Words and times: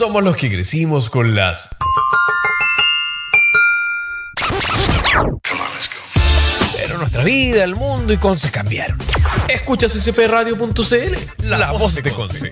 somos 0.00 0.22
los 0.22 0.34
que 0.34 0.50
crecimos 0.50 1.10
con 1.10 1.34
las... 1.34 1.76
Pero 6.74 6.96
nuestra 6.96 7.22
vida, 7.22 7.62
el 7.64 7.76
mundo 7.76 8.10
y 8.10 8.16
cosas 8.16 8.50
cambiaron. 8.50 8.98
Escuchas 9.46 9.92
spradio.cl, 9.92 11.44
la, 11.44 11.58
la 11.58 11.72
voz 11.72 11.96
de 11.96 12.14
Conce. 12.14 12.50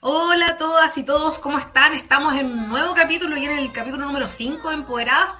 Hola 0.00 0.46
a 0.46 0.56
todas 0.56 0.96
y 0.96 1.02
todos, 1.02 1.38
¿cómo 1.38 1.58
están? 1.58 1.92
Estamos 1.92 2.32
en 2.36 2.46
un 2.46 2.70
nuevo 2.70 2.94
capítulo 2.94 3.36
y 3.36 3.44
en 3.44 3.58
el 3.58 3.72
capítulo 3.72 4.06
número 4.06 4.26
5 4.26 4.70
de 4.70 4.74
Empoderadas. 4.74 5.36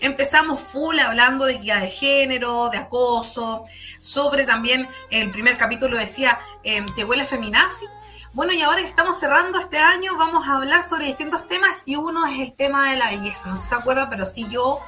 Empezamos 0.00 0.60
full 0.60 0.98
hablando 0.98 1.44
de 1.44 1.58
guía 1.58 1.78
de 1.78 1.90
género, 1.90 2.68
de 2.68 2.78
acoso, 2.78 3.64
sobre 3.98 4.44
también 4.44 4.88
el 5.10 5.30
primer 5.30 5.56
capítulo 5.56 5.96
decía, 5.96 6.38
eh, 6.62 6.84
¿te 6.94 7.04
huele 7.04 7.26
feminazi? 7.26 7.86
Bueno, 8.32 8.52
y 8.52 8.60
ahora 8.60 8.80
que 8.80 8.86
estamos 8.86 9.18
cerrando 9.18 9.58
este 9.58 9.78
año, 9.78 10.16
vamos 10.16 10.46
a 10.46 10.56
hablar 10.56 10.82
sobre 10.82 11.06
distintos 11.06 11.46
temas 11.46 11.88
y 11.88 11.96
uno 11.96 12.26
es 12.26 12.38
el 12.40 12.52
tema 12.52 12.90
de 12.90 12.96
la 12.96 13.10
belleza. 13.10 13.48
No 13.48 13.56
sé 13.56 13.62
si 13.62 13.68
se 13.70 13.74
acuerda, 13.74 14.08
pero 14.08 14.26
sí 14.26 14.46
yo, 14.50 14.80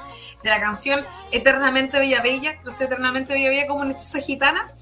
de 0.43 0.51
la 0.51 0.61
canción 0.61 1.05
Eternamente 1.33 1.99
Bella 1.99 2.23
Bella, 2.23 2.61
no 2.65 2.71
sé, 2.71 2.85
Eternamente 2.85 3.33
Bella 3.33 3.49
Bella 3.49 3.66
como 3.66 3.85
hechizo 3.85 4.19
gitana. 4.19 4.73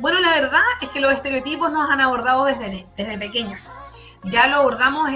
Bueno, 0.00 0.20
la 0.20 0.30
verdad 0.30 0.62
es 0.80 0.88
que 0.90 1.00
los 1.00 1.12
estereotipos 1.12 1.70
nos 1.70 1.90
han 1.90 2.00
abordado 2.00 2.44
desde, 2.46 2.86
desde 2.96 3.18
pequeños 3.18 3.60
ya 4.24 4.46
lo 4.48 4.56
abordamos 4.56 5.08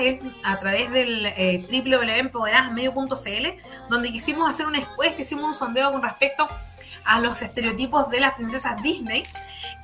a 0.45 0.59
través 0.59 0.91
del 0.91 1.27
eh, 1.27 1.67
www.empoderadasmedio.cl, 1.71 3.47
donde 3.89 4.13
quisimos 4.13 4.49
hacer 4.49 4.67
una 4.67 4.79
encuesta, 4.79 5.23
hicimos 5.23 5.45
un 5.45 5.55
sondeo 5.55 5.93
con 5.93 6.03
respecto 6.03 6.49
a 7.05 7.21
los 7.21 7.43
estereotipos 7.43 8.11
de 8.11 8.21
las 8.21 8.35
princesas 8.35 8.81
Disney. 8.83 9.25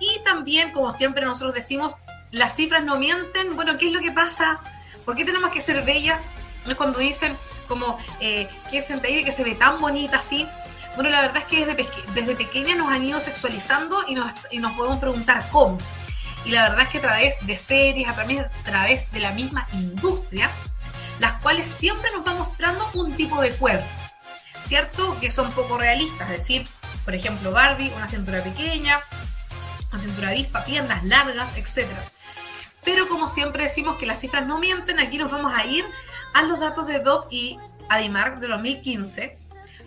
Y 0.01 0.23
también, 0.25 0.71
como 0.73 0.91
siempre 0.93 1.25
nosotros 1.25 1.55
decimos, 1.55 1.97
las 2.31 2.55
cifras 2.55 2.85
no 2.85 2.99
mienten. 2.99 3.57
Bueno, 3.57 3.77
¿qué 3.79 3.87
es 3.87 3.93
lo 3.93 4.01
que 4.01 4.13
pasa? 4.13 4.61
¿Por 5.05 5.17
qué 5.17 5.25
tenemos 5.25 5.51
que 5.51 5.61
ser 5.61 5.85
bellas? 5.85 6.25
Es 6.67 6.75
cuando 6.75 6.99
dicen 6.99 7.37
como 7.67 7.99
eh, 8.21 8.49
que 8.71 8.79
es 8.79 8.91
ahí 8.91 9.25
que 9.25 9.33
se 9.33 9.45
ve 9.45 9.55
tan 9.55 9.81
bonita 9.81 10.19
así. 10.19 10.47
Bueno, 10.95 11.11
la 11.11 11.21
verdad 11.21 11.39
es 11.39 11.45
que 11.45 11.65
desde, 11.65 11.89
desde 12.15 12.37
pequeña 12.37 12.75
nos 12.75 12.89
han 12.89 13.03
ido 13.03 13.21
sexualizando 13.21 13.99
y 14.09 14.15
nos, 14.15 14.33
y 14.51 14.59
nos 14.59 14.73
podemos 14.73 14.99
preguntar 14.99 15.49
cómo. 15.51 15.79
Y 16.45 16.51
la 16.51 16.63
verdad 16.63 16.83
es 16.83 16.89
que 16.89 16.99
a 16.99 17.03
través 17.03 17.47
de 17.47 17.57
series, 17.57 18.09
a 18.09 18.15
través, 18.65 19.11
de 19.13 19.21
la 19.21 19.33
misma 19.33 19.67
industria, 19.73 20.51
las 21.19 21.35
cuales 21.35 21.67
siempre 21.67 22.11
nos 22.13 22.27
va 22.27 22.35
mostrando 22.35 22.89
un 22.95 23.17
tipo 23.17 23.41
de 23.41 23.53
cuerpo, 23.53 23.87
¿cierto? 24.65 25.19
Que 25.21 25.31
son 25.31 25.53
poco 25.53 25.79
realistas, 25.79 26.31
es 26.31 26.39
decir, 26.39 26.69
por 27.05 27.15
ejemplo, 27.15 27.53
Barbie, 27.53 27.93
una 27.97 28.07
cintura 28.07 28.43
pequeña, 28.43 29.01
una 29.91 30.01
cintura 30.01 30.29
avispa, 30.29 30.65
piernas 30.65 31.05
largas, 31.05 31.57
etc. 31.57 31.89
Pero 32.85 33.09
como 33.09 33.29
siempre 33.29 33.65
decimos 33.65 33.97
que 33.97 34.07
las 34.07 34.21
cifras 34.21 34.47
no 34.47 34.59
mienten, 34.59 34.99
aquí 34.99 35.19
nos 35.19 35.31
vamos 35.31 35.53
a 35.55 35.65
ir 35.67 35.85
a 36.35 36.43
los 36.43 36.61
datos 36.61 36.87
de 36.87 37.01
Dove 37.01 37.27
y 37.31 37.59
Adimark 37.89 38.39
de 38.39 38.49
2015, 38.49 39.39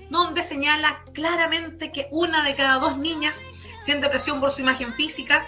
donde 0.09 0.43
señala 0.43 1.01
claramente 1.13 1.91
que 1.91 2.07
una 2.11 2.43
de 2.43 2.55
cada 2.55 2.79
dos 2.79 2.97
niñas 2.97 3.41
siente 3.81 4.09
presión 4.09 4.39
por 4.39 4.51
su 4.51 4.61
imagen 4.61 4.93
física 4.93 5.45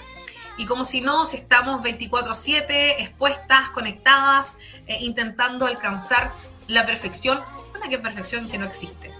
y 0.57 0.65
como 0.65 0.85
si 0.85 1.01
no, 1.01 1.25
si 1.25 1.37
estamos 1.37 1.81
24/7 1.81 3.01
expuestas, 3.01 3.69
conectadas, 3.69 4.57
eh, 4.87 4.97
intentando 5.01 5.65
alcanzar 5.65 6.31
la 6.67 6.85
perfección, 6.85 7.41
una 7.75 7.89
que 7.89 7.99
perfección 7.99 8.49
que 8.49 8.57
no 8.57 8.65
existe. 8.65 9.11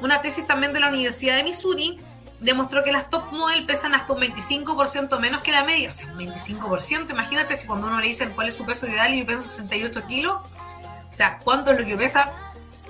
Una 0.00 0.20
tesis 0.22 0.46
también 0.46 0.72
de 0.72 0.80
la 0.80 0.88
Universidad 0.88 1.36
de 1.36 1.44
Missouri 1.44 1.98
demostró 2.40 2.82
que 2.82 2.92
las 2.92 3.10
top 3.10 3.32
model 3.32 3.64
pesan 3.64 3.94
hasta 3.94 4.12
un 4.12 4.20
25% 4.20 5.18
menos 5.18 5.42
que 5.42 5.52
la 5.52 5.64
media, 5.64 5.90
o 5.90 5.94
sea, 5.94 6.06
un 6.06 6.18
25%, 6.18 7.10
imagínate 7.10 7.56
si 7.56 7.66
cuando 7.66 7.86
uno 7.86 8.00
le 8.00 8.08
dicen 8.08 8.30
cuál 8.30 8.48
es 8.48 8.56
su 8.56 8.66
peso 8.66 8.86
ideal 8.86 9.14
y 9.14 9.20
yo 9.20 9.26
peso 9.26 9.42
68 9.42 10.06
kilos, 10.06 10.34
o 10.34 11.12
sea, 11.12 11.38
cuánto 11.38 11.70
es 11.70 11.80
lo 11.80 11.86
que 11.86 11.96
pesa 11.96 12.32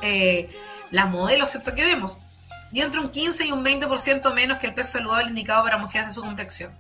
eh, 0.01 0.49
las 0.91 1.09
modelos, 1.09 1.51
¿cierto? 1.51 1.75
Que 1.75 1.85
vemos. 1.85 2.19
Y 2.73 2.81
entre 2.81 3.01
un 3.01 3.09
15 3.09 3.47
y 3.47 3.53
un 3.53 3.65
20% 3.65 4.35
menos 4.35 4.59
que 4.59 4.67
el 4.67 4.75
peso 4.75 4.93
saludable 4.93 5.29
indicado 5.29 5.63
para 5.63 5.77
mujeres 5.77 6.09
de 6.09 6.15
su 6.15 6.23
complexión. 6.23 6.77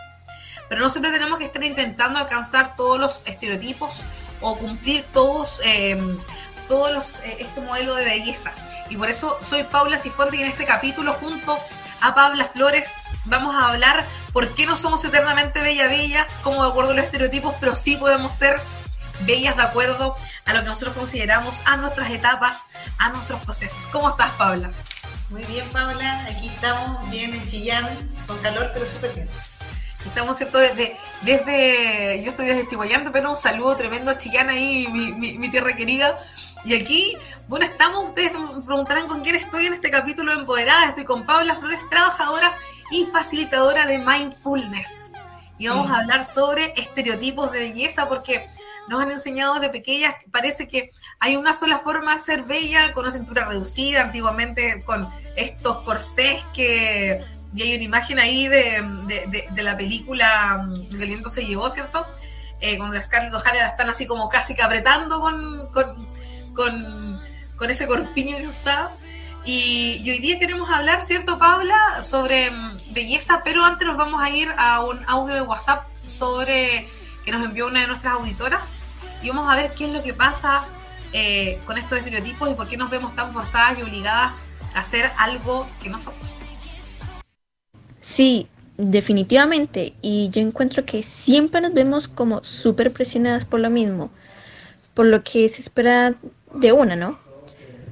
Pero 0.74 0.86
no 0.86 0.90
siempre 0.90 1.12
tenemos 1.12 1.38
que 1.38 1.44
estar 1.44 1.62
intentando 1.62 2.18
alcanzar 2.18 2.74
todos 2.74 2.98
los 2.98 3.22
estereotipos 3.26 4.02
o 4.40 4.58
cumplir 4.58 5.04
todos, 5.12 5.60
eh, 5.62 5.96
todos 6.66 7.20
este 7.38 7.60
modelo 7.60 7.94
de 7.94 8.04
belleza. 8.04 8.52
Y 8.90 8.96
por 8.96 9.08
eso 9.08 9.38
soy 9.40 9.62
Paula 9.62 9.98
Cifuente 9.98 10.36
y 10.36 10.42
en 10.42 10.48
este 10.48 10.64
capítulo 10.64 11.12
junto 11.12 11.56
a 12.00 12.16
Paula 12.16 12.46
Flores 12.46 12.90
vamos 13.24 13.54
a 13.54 13.68
hablar 13.68 14.04
por 14.32 14.52
qué 14.56 14.66
no 14.66 14.74
somos 14.74 15.04
eternamente 15.04 15.62
bella 15.62 15.86
bellas, 15.86 16.36
como 16.42 16.64
de 16.64 16.70
acuerdo 16.70 16.90
a 16.90 16.94
los 16.94 17.04
estereotipos, 17.04 17.54
pero 17.60 17.76
sí 17.76 17.94
podemos 17.94 18.34
ser 18.34 18.60
bellas 19.20 19.56
de 19.56 19.62
acuerdo 19.62 20.16
a 20.44 20.54
lo 20.54 20.64
que 20.64 20.70
nosotros 20.70 20.96
consideramos, 20.96 21.62
a 21.66 21.76
nuestras 21.76 22.10
etapas, 22.10 22.66
a 22.98 23.10
nuestros 23.10 23.40
procesos. 23.44 23.86
¿Cómo 23.92 24.08
estás, 24.08 24.32
Paula? 24.32 24.72
Muy 25.30 25.44
bien, 25.44 25.68
Paula. 25.68 26.26
Aquí 26.28 26.48
estamos, 26.48 27.08
bien 27.10 27.32
en 27.32 27.48
Chillán, 27.48 28.12
con 28.26 28.36
calor, 28.38 28.68
pero 28.74 28.88
súper 28.88 29.14
bien. 29.14 29.30
Estamos, 30.04 30.36
¿cierto? 30.36 30.58
Desde, 30.58 30.96
desde, 31.22 32.22
yo 32.22 32.30
estoy 32.30 32.46
desde 32.46 32.68
Chihuayante, 32.68 33.10
pero 33.10 33.30
un 33.30 33.36
saludo 33.36 33.76
tremendo 33.76 34.10
a 34.10 34.18
Chillán 34.18 34.48
ahí, 34.48 34.86
mi, 34.88 35.48
tierra 35.48 35.74
querida. 35.74 36.18
Y 36.64 36.74
aquí, 36.74 37.16
bueno, 37.48 37.64
estamos, 37.66 38.04
ustedes 38.04 38.32
me 38.38 38.62
preguntarán 38.62 39.06
con 39.06 39.20
quién 39.22 39.34
estoy 39.34 39.66
en 39.66 39.74
este 39.74 39.90
capítulo 39.90 40.32
de 40.32 40.40
Empoderada. 40.40 40.88
Estoy 40.88 41.04
con 41.04 41.26
Paula 41.26 41.56
Flores, 41.56 41.88
trabajadora 41.88 42.56
y 42.90 43.06
facilitadora 43.06 43.86
de 43.86 43.98
Mindfulness. 43.98 45.12
Y 45.58 45.68
vamos 45.68 45.90
a 45.90 45.98
hablar 45.98 46.24
sobre 46.24 46.72
estereotipos 46.76 47.52
de 47.52 47.60
belleza, 47.60 48.08
porque 48.08 48.48
nos 48.88 49.00
han 49.00 49.10
enseñado 49.10 49.54
desde 49.54 49.70
pequeñas, 49.70 50.14
parece 50.30 50.66
que 50.66 50.90
hay 51.20 51.36
una 51.36 51.54
sola 51.54 51.78
forma 51.78 52.14
de 52.14 52.20
ser 52.20 52.42
bella, 52.42 52.92
con 52.92 53.04
una 53.04 53.12
cintura 53.12 53.46
reducida, 53.46 54.02
antiguamente 54.02 54.82
con 54.84 55.08
estos 55.36 55.78
corsés 55.78 56.44
que 56.52 57.24
y 57.54 57.62
hay 57.62 57.74
una 57.76 57.84
imagen 57.84 58.18
ahí 58.18 58.48
de, 58.48 58.84
la 59.56 59.76
película 59.76 60.66
mm, 60.66 61.00
El 61.00 61.08
viento 61.08 61.28
se 61.28 61.44
llevó, 61.44 61.70
¿cierto? 61.70 62.04
Eh, 62.60 62.76
cuando 62.76 62.96
las 62.96 63.06
Scarlett 63.06 63.34
O'Hara 63.34 63.66
están 63.66 63.88
así 63.88 64.06
como 64.06 64.28
casi 64.28 64.54
que 64.54 64.62
apretando 64.62 65.20
con, 65.20 65.68
con, 66.54 67.70
ese 67.70 67.86
corpiño 67.86 68.36
que 68.36 68.46
usaba. 68.46 68.92
Y, 69.44 70.00
y, 70.02 70.10
hoy 70.10 70.18
día 70.18 70.38
queremos 70.38 70.68
hablar, 70.70 71.00
¿cierto, 71.00 71.38
Paula? 71.38 72.02
Sobre 72.02 72.50
mm, 72.50 72.92
belleza, 72.92 73.42
pero 73.44 73.64
antes 73.64 73.86
nos 73.86 73.96
vamos 73.96 74.20
a 74.22 74.30
ir 74.30 74.52
a 74.56 74.80
un 74.80 75.04
audio 75.06 75.34
de 75.34 75.42
WhatsApp 75.42 75.86
sobre 76.04 76.88
que 77.24 77.32
nos 77.32 77.44
envió 77.44 77.66
una 77.66 77.80
de 77.80 77.86
nuestras 77.86 78.14
auditoras 78.14 78.62
y 79.22 79.28
vamos 79.28 79.48
a 79.50 79.56
ver 79.56 79.72
qué 79.74 79.86
es 79.86 79.92
lo 79.92 80.02
que 80.02 80.12
pasa 80.12 80.64
eh, 81.12 81.60
con 81.64 81.78
estos 81.78 81.98
estereotipos 81.98 82.50
y 82.50 82.54
por 82.54 82.68
qué 82.68 82.76
nos 82.76 82.90
vemos 82.90 83.14
tan 83.14 83.32
forzadas 83.32 83.78
y 83.78 83.82
obligadas 83.82 84.32
a 84.74 84.80
hacer 84.80 85.10
algo 85.16 85.66
que 85.80 85.88
no 85.88 86.00
somos. 86.00 86.33
Sí, 88.04 88.48
definitivamente. 88.76 89.94
Y 90.02 90.28
yo 90.28 90.42
encuentro 90.42 90.84
que 90.84 91.02
siempre 91.02 91.62
nos 91.62 91.72
vemos 91.72 92.06
como 92.06 92.44
súper 92.44 92.92
presionadas 92.92 93.46
por 93.46 93.60
lo 93.60 93.70
mismo, 93.70 94.10
por 94.92 95.06
lo 95.06 95.24
que 95.24 95.48
se 95.48 95.62
espera 95.62 96.14
de 96.54 96.72
una, 96.72 96.96
¿no? 96.96 97.18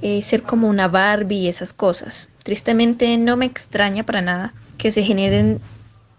Eh, 0.03 0.21
ser 0.21 0.43
como 0.43 0.69
una 0.69 0.87
Barbie 0.87 1.39
y 1.39 1.49
esas 1.49 1.73
cosas. 1.73 2.29
Tristemente 2.45 3.17
no 3.17 3.39
me 3.39 3.47
extraña 3.47 4.05
para 4.05 4.21
nada 4.21 4.53
que 4.77 4.91
se 4.91 5.03
generen 5.03 5.63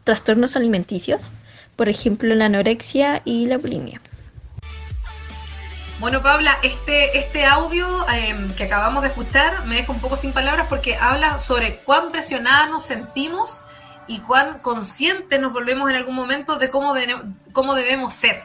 trastornos 0.06 0.56
alimenticios, 0.56 1.32
por 1.76 1.88
ejemplo 1.88 2.34
la 2.34 2.46
anorexia 2.46 3.22
y 3.26 3.46
la 3.46 3.60
bulimia. 3.60 4.02
Bueno, 6.00 6.22
Paula, 6.24 6.58
este, 6.64 7.18
este 7.18 7.46
audio 7.46 7.88
em, 8.10 8.54
que 8.56 8.64
acabamos 8.64 9.04
de 9.04 9.10
escuchar 9.10 9.66
me 9.66 9.76
deja 9.76 9.92
un 9.92 10.00
poco 10.02 10.18
sin 10.18 10.34
palabras 10.34 10.66
porque 10.68 10.96
habla 10.96 11.38
sobre 11.38 11.78
cuán 11.78 12.12
presionadas 12.12 12.70
nos 12.70 12.84
sentimos 12.84 13.64
y 14.08 14.20
cuán 14.20 14.60
conscientes 14.60 15.40
nos 15.40 15.54
volvemos 15.54 15.90
en 15.90 15.96
algún 15.96 16.16
momento 16.16 16.58
de 16.58 16.70
cómo, 16.70 16.94
cómo 17.52 17.76
debemos 17.76 18.14
ser. 18.14 18.44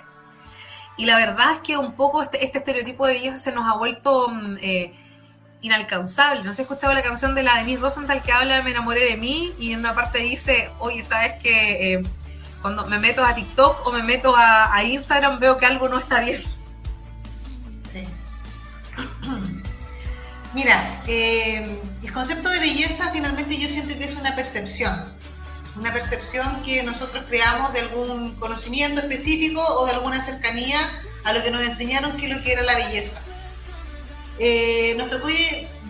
Y 0.97 1.07
la 1.07 1.17
verdad 1.17 1.53
es 1.53 1.59
que 1.59 1.77
un 1.77 1.93
poco 1.93 2.23
este, 2.23 2.45
este 2.45 2.59
estereotipo 2.59 3.07
de 3.07 3.15
belleza 3.15 3.39
se 3.39 3.53
nos 3.53 3.65
ha 3.73 3.77
vuelto 3.77 4.29
mm, 4.29 4.57
eh, 4.61 4.93
inalcanzable. 5.61 6.43
No 6.43 6.53
sé, 6.53 6.63
he 6.63 6.65
escuchado 6.65 6.93
la 6.93 7.03
canción 7.03 7.35
de 7.35 7.45
la 7.45 7.57
Denise 7.57 7.81
Rosenthal 7.81 8.21
que 8.23 8.33
habla 8.33 8.57
de 8.57 8.63
Me 8.63 8.73
enamoré 8.73 9.05
de 9.05 9.17
mí 9.17 9.55
y 9.59 9.73
en 9.73 9.81
una 9.81 9.95
parte 9.95 10.19
dice, 10.19 10.71
oye, 10.81 11.03
¿sabes 11.03 11.35
que 11.41 11.95
eh, 11.95 12.03
cuando 12.63 12.87
me 12.87 12.99
meto 12.99 13.25
a 13.25 13.35
TikTok 13.35 13.87
o 13.87 13.93
me 13.93 14.03
meto 14.03 14.35
a, 14.37 14.83
Instagram 14.83 15.39
veo 15.39 15.57
que 15.57 15.67
algo 15.67 15.89
no 15.89 15.99
está 15.99 16.21
bien? 16.21 16.41
Sí. 17.93 18.09
Mira, 20.55 21.03
eh, 21.07 21.81
el 22.03 22.13
concepto 22.13 22.49
de 22.49 22.59
belleza 22.59 23.11
finalmente 23.13 23.57
yo 23.57 23.69
siento 23.69 23.97
que 23.97 24.05
es 24.05 24.17
una 24.17 24.35
percepción 24.35 25.18
una 25.79 25.93
percepción 25.93 26.63
que 26.65 26.83
nosotros 26.83 27.25
creamos 27.29 27.73
de 27.73 27.81
algún 27.81 28.35
conocimiento 28.37 29.01
específico 29.01 29.63
o 29.63 29.87
de 29.87 29.93
alguna 29.93 30.21
cercanía 30.21 30.79
a 31.25 31.33
lo 31.33 31.43
que 31.43 31.51
nos 31.51 31.63
enseñaron 31.63 32.17
que 32.17 32.29
lo 32.29 32.43
que 32.43 32.53
era 32.53 32.63
la 32.63 32.75
belleza. 32.75 33.21
Eh, 34.39 34.95
nos 34.97 35.11
tocó, 35.11 35.29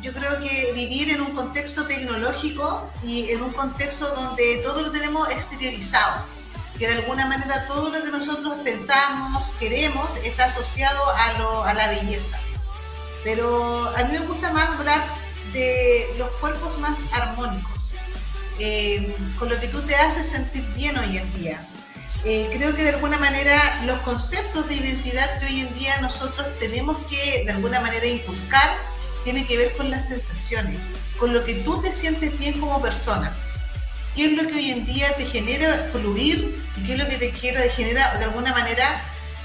yo 0.01 0.13
creo 0.13 0.41
que 0.41 0.73
vivir 0.75 1.11
en 1.11 1.21
un 1.21 1.35
contexto 1.35 1.87
tecnológico 1.87 2.91
y 3.03 3.31
en 3.31 3.43
un 3.43 3.53
contexto 3.53 4.09
donde 4.15 4.59
todo 4.65 4.83
lo 4.83 4.91
tenemos 4.91 5.29
exteriorizado. 5.31 6.25
que 6.79 6.87
de 6.87 6.95
alguna 6.95 7.27
manera 7.27 7.67
todo 7.67 7.91
lo 7.91 8.05
que 8.05 8.11
nosotros 8.11 8.55
pensamos, 8.63 9.53
queremos, 9.59 10.17
está 10.23 10.45
asociado 10.45 11.11
a, 11.11 11.33
lo, 11.33 11.65
a 11.65 11.75
la 11.75 11.89
belleza. 11.89 12.39
Pero 13.25 13.93
a 13.97 14.05
mí 14.05 14.17
me 14.17 14.25
gusta 14.25 14.53
más 14.53 14.79
hablar 14.79 15.05
de 15.53 16.15
los 16.19 16.31
cuerpos 16.41 16.79
más 16.79 17.01
armónicos, 17.13 17.95
eh, 18.59 19.15
con 19.39 19.49
lo 19.49 19.59
que 19.61 19.69
tú 19.69 19.83
te 19.83 19.95
haces 19.95 20.29
sentir 20.29 20.65
bien 20.75 20.97
hoy 20.99 21.19
en 21.19 21.41
día. 21.41 21.67
Eh, 22.25 22.51
creo 22.57 22.75
que 22.75 22.83
de 22.83 22.91
alguna 22.91 23.19
manera 23.19 23.83
los 23.85 24.01
conceptos 24.01 24.69
de 24.69 24.75
identidad 24.75 25.39
que 25.39 25.47
hoy 25.47 25.61
en 25.61 25.75
día 25.75 26.01
nosotros 26.01 26.47
tenemos 26.59 26.97
que 27.09 27.45
de 27.45 27.53
alguna 27.53 27.81
manera 27.81 28.07
inculcar 28.07 28.77
tiene 29.23 29.47
que 29.47 29.57
ver 29.57 29.77
con 29.77 29.91
las 29.91 30.09
sensaciones, 30.09 30.79
con 31.19 31.33
lo 31.33 31.45
que 31.45 31.55
tú 31.55 31.81
te 31.81 31.93
sientes 31.93 32.37
bien 32.39 32.61
como 32.61 32.83
persona 32.83 33.37
qué 34.19 34.25
es 34.25 34.33
lo 34.33 34.49
que 34.49 34.57
hoy 34.57 34.73
en 34.73 34.85
día 34.85 35.15
te 35.17 35.27
genera 35.27 35.91
fluir 35.93 36.61
y 36.77 36.85
qué 36.85 36.95
es 36.95 36.99
lo 36.99 37.07
que 37.07 37.19
te 37.19 37.31
genera 37.31 38.19
de 38.19 38.25
alguna 38.25 38.53
manera 38.53 39.01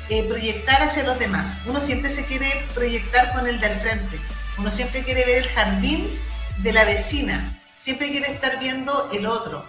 eh, 0.10 0.24
proyectar 0.24 0.82
hacia 0.82 1.04
los 1.04 1.20
demás. 1.20 1.60
Uno 1.68 1.80
siempre 1.80 2.12
se 2.12 2.26
quiere 2.26 2.48
proyectar 2.74 3.34
con 3.34 3.46
el 3.46 3.60
del 3.60 3.80
frente, 3.80 4.20
uno 4.58 4.72
siempre 4.72 5.04
quiere 5.04 5.26
ver 5.26 5.44
el 5.44 5.50
jardín 5.50 6.20
de 6.58 6.74
la 6.74 6.86
vecina, 6.86 7.62
siempre 7.84 8.10
quiere 8.12 8.32
estar 8.32 8.60
viendo 8.60 9.10
el 9.12 9.26
otro, 9.26 9.68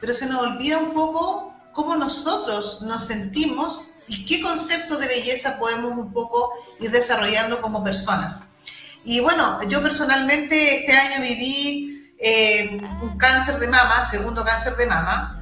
pero 0.00 0.12
se 0.12 0.26
nos 0.26 0.42
olvida 0.42 0.78
un 0.78 0.92
poco 0.92 1.54
cómo 1.72 1.94
nosotros 1.94 2.82
nos 2.82 3.06
sentimos 3.06 3.90
y 4.08 4.26
qué 4.26 4.42
conceptos 4.42 4.98
de 4.98 5.06
belleza 5.06 5.56
podemos 5.60 5.92
un 5.92 6.12
poco 6.12 6.52
ir 6.80 6.90
desarrollando 6.90 7.60
como 7.60 7.84
personas. 7.84 8.42
Y 9.04 9.20
bueno, 9.20 9.60
yo 9.68 9.80
personalmente 9.82 10.80
este 10.80 10.92
año 10.94 11.22
viví 11.22 12.12
eh, 12.18 12.80
un 13.02 13.16
cáncer 13.18 13.60
de 13.60 13.68
mama, 13.68 14.04
segundo 14.10 14.44
cáncer 14.44 14.74
de 14.74 14.86
mama, 14.86 15.40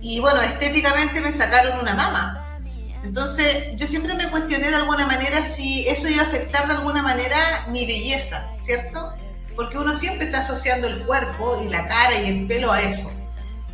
y 0.00 0.20
bueno, 0.20 0.40
estéticamente 0.40 1.20
me 1.20 1.32
sacaron 1.32 1.80
una 1.80 1.94
mama. 1.94 2.60
Entonces, 3.04 3.76
yo 3.76 3.86
siempre 3.86 4.14
me 4.14 4.30
cuestioné 4.30 4.70
de 4.70 4.76
alguna 4.76 5.06
manera 5.06 5.44
si 5.44 5.86
eso 5.86 6.08
iba 6.08 6.22
a 6.22 6.26
afectar 6.28 6.66
de 6.66 6.74
alguna 6.74 7.02
manera 7.02 7.66
mi 7.68 7.84
belleza, 7.84 8.48
¿cierto? 8.64 9.12
Porque 9.56 9.78
uno 9.78 9.96
siempre 9.96 10.26
está 10.26 10.40
asociando 10.40 10.88
el 10.88 11.04
cuerpo 11.04 11.62
y 11.64 11.68
la 11.68 11.86
cara 11.86 12.20
y 12.20 12.28
el 12.28 12.46
pelo 12.46 12.72
a 12.72 12.80
eso. 12.82 13.12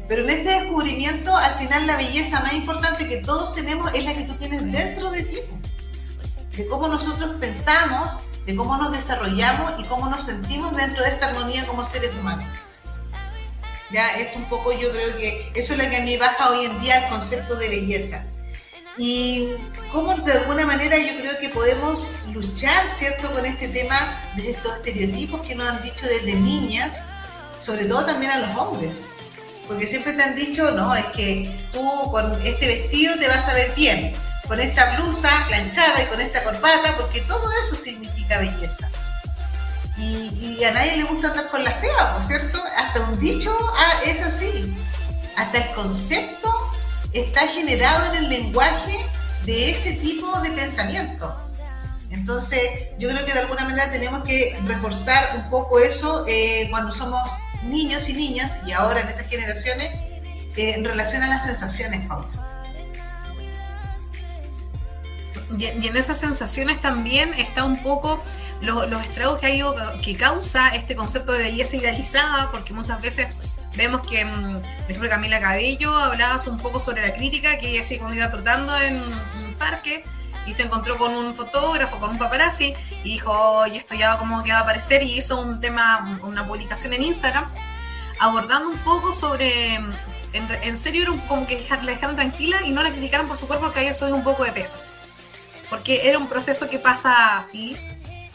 Pero 0.09 0.23
en 0.25 0.31
este 0.31 0.51
descubrimiento, 0.51 1.37
al 1.37 1.55
final 1.59 1.87
la 1.87 1.97
belleza 1.97 2.41
más 2.41 2.55
importante 2.55 3.09
que 3.09 3.19
todos 3.19 3.55
tenemos 3.55 3.93
es 3.95 4.05
la 4.05 4.15
que 4.15 4.25
tú 4.25 4.35
tienes 4.35 4.71
dentro 4.73 5.11
de 5.11 5.23
ti. 5.23 5.39
De 6.57 6.67
cómo 6.67 6.89
nosotros 6.89 7.37
pensamos 7.39 8.21
de 8.49 8.57
cómo 8.57 8.79
nos 8.79 8.93
desarrollamos 8.93 9.75
y 9.79 9.85
cómo 9.85 10.09
nos 10.09 10.25
sentimos 10.25 10.75
dentro 10.75 11.05
de 11.05 11.11
esta 11.11 11.27
armonía 11.27 11.67
como 11.67 11.85
seres 11.85 12.15
humanos. 12.15 12.49
Ya, 13.91 14.17
esto 14.17 14.39
un 14.39 14.49
poco 14.49 14.73
yo 14.73 14.91
creo 14.91 15.19
que 15.19 15.53
eso 15.55 15.75
es 15.75 15.85
lo 15.85 15.91
que 15.91 15.99
a 15.99 16.05
mí 16.07 16.17
baja 16.17 16.49
hoy 16.49 16.65
en 16.65 16.81
día 16.81 17.05
el 17.05 17.11
concepto 17.11 17.57
de 17.57 17.69
belleza. 17.69 18.25
Y 18.99 19.51
cómo 19.93 20.15
de 20.17 20.33
alguna 20.33 20.67
manera 20.67 20.99
yo 20.99 21.17
creo 21.19 21.39
que 21.39 21.49
podemos 21.51 22.09
luchar, 22.33 22.89
¿cierto?, 22.91 23.31
con 23.33 23.47
este 23.47 23.69
tema 23.69 24.21
de 24.37 24.51
estos 24.51 24.77
estereotipos 24.77 25.47
que 25.47 25.55
nos 25.55 25.69
han 25.69 25.83
dicho 25.83 26.05
desde 26.07 26.35
niñas, 26.35 27.03
sobre 27.61 27.85
todo 27.85 28.05
también 28.05 28.33
a 28.33 28.41
los 28.41 28.59
hombres. 28.59 29.07
Porque 29.69 29.87
siempre 29.87 30.15
te 30.15 30.23
han 30.23 30.35
dicho, 30.35 30.71
no, 30.73 30.95
es 30.95 31.05
que 31.07 31.55
tú 31.73 32.11
con 32.11 32.45
este 32.45 32.67
vestido 32.67 33.17
te 33.19 33.29
vas 33.29 33.47
a 33.49 33.55
ver 33.55 33.73
bien 33.77 34.15
con 34.49 34.59
esta 34.59 34.97
blusa 34.97 35.45
planchada 35.47 36.03
y 36.03 36.07
con 36.07 36.21
esta 36.21 36.43
corbata, 36.43 36.97
porque 36.97 37.21
todo 37.21 37.45
eso 37.63 37.77
significa 37.77 38.39
belleza. 38.39 38.91
Y, 39.99 40.65
a 40.65 40.73
nadie 40.73 40.97
le 40.97 41.05
gusta 41.05 41.29
andar 41.29 41.49
con 41.49 41.63
la 41.63 41.73
fea, 41.73 42.15
¿por 42.15 42.27
cierto? 42.27 42.63
Hasta 42.77 43.01
un 43.01 43.19
dicho 43.21 43.57
ah, 43.77 44.01
es 44.05 44.21
así. 44.23 44.75
Hasta 45.37 45.59
el 45.59 45.75
concepto 45.75 46.48
está 47.13 47.47
generado 47.49 48.13
en 48.13 48.25
el 48.25 48.29
lenguaje 48.29 48.97
de 49.45 49.71
ese 49.71 49.93
tipo 49.93 50.41
de 50.41 50.51
pensamiento. 50.51 51.35
Entonces, 52.11 52.61
yo 52.99 53.09
creo 53.09 53.25
que 53.25 53.33
de 53.33 53.41
alguna 53.41 53.65
manera 53.65 53.91
tenemos 53.91 54.25
que 54.25 54.59
reforzar 54.65 55.37
un 55.37 55.51
poco 55.51 55.79
eso 55.79 56.25
eh, 56.27 56.67
cuando 56.71 56.91
somos 56.93 57.21
niños 57.65 58.09
y 58.09 58.15
niñas, 58.15 58.59
y 58.67 58.73
ahora 58.73 59.01
en 59.01 59.09
estas 59.09 59.29
generaciones, 59.29 59.91
eh, 60.57 60.75
en 60.75 60.85
relación 60.85 61.23
a 61.23 61.29
las 61.29 61.45
sensaciones, 61.45 62.07
Paula. 62.07 62.29
y, 65.57 65.67
en 65.67 65.97
esas 65.97 66.19
sensaciones 66.19 66.81
también 66.81 67.33
está 67.35 67.65
un 67.65 67.83
poco 67.83 68.23
los, 68.61 69.07
estragos 69.07 69.41
que, 69.41 69.47
hay, 69.47 69.63
que 70.03 70.17
causa 70.17 70.69
este 70.69 70.97
concepto 70.97 71.33
de 71.33 71.41
belleza 71.41 71.77
idealizada, 71.77 72.51
porque 72.51 72.73
muchas 72.73 73.01
veces 73.01 73.29
vemos 73.79 74.03
que, 74.07 74.25
mm, 74.25 74.61
por 74.61 74.91
ejemplo, 74.91 75.09
Camila 75.09 75.41
Cabello 75.41 75.97
hablaba 75.97 76.39
un 76.47 76.59
poco 76.59 76.79
sobre 76.79 77.07
la 77.07 77.15
crítica 77.15 77.57
que 77.57 77.71
ella 77.71 77.83
sí 77.83 77.97
cuando 77.97 78.17
iba 78.17 78.31
trotando 78.31 78.77
en 78.77 79.01
un 79.01 79.55
parque 79.55 80.05
y 80.47 80.53
se 80.53 80.65
encontró 80.65 80.99
con 80.99 81.15
un 81.15 81.35
fotógrafo, 81.35 81.99
con 82.01 82.11
un 82.11 82.19
paparazzi, 82.19 82.75
y 83.05 83.13
dijo, 83.13 83.31
oye, 83.33 83.77
esto 83.77 83.95
ya 83.95 84.17
como 84.17 84.43
que 84.43 84.53
va 84.53 84.59
a 84.59 84.63
aparecer, 84.63 85.03
y 85.03 85.19
hizo 85.19 85.39
un 85.41 85.61
tema, 85.61 86.19
una 86.23 86.47
publicación 86.47 86.95
en 86.95 87.03
Instagram, 87.03 87.47
abordando 88.19 88.71
un 88.71 88.79
poco 88.79 89.13
sobre, 89.13 89.75
en, 90.33 90.77
serio 90.77 91.03
era 91.03 91.13
como 91.29 91.47
que 91.47 91.63
la 91.71 91.93
dejaron 91.93 92.17
tranquila 92.17 92.63
y 92.65 92.71
no 92.71 92.83
la 92.83 92.91
criticaron 92.91 93.29
por 93.29 93.37
su 93.37 93.47
cuerpo 93.47 93.67
porque 93.67 93.81
había 93.81 93.95
subido 93.95 94.17
un 94.17 94.25
poco 94.25 94.45
de 94.45 94.53
peso 94.53 94.79
porque 95.71 96.09
era 96.09 96.19
un 96.19 96.29
proceso 96.29 96.69
que 96.69 96.79
pasa 96.79 97.39
así. 97.39 97.77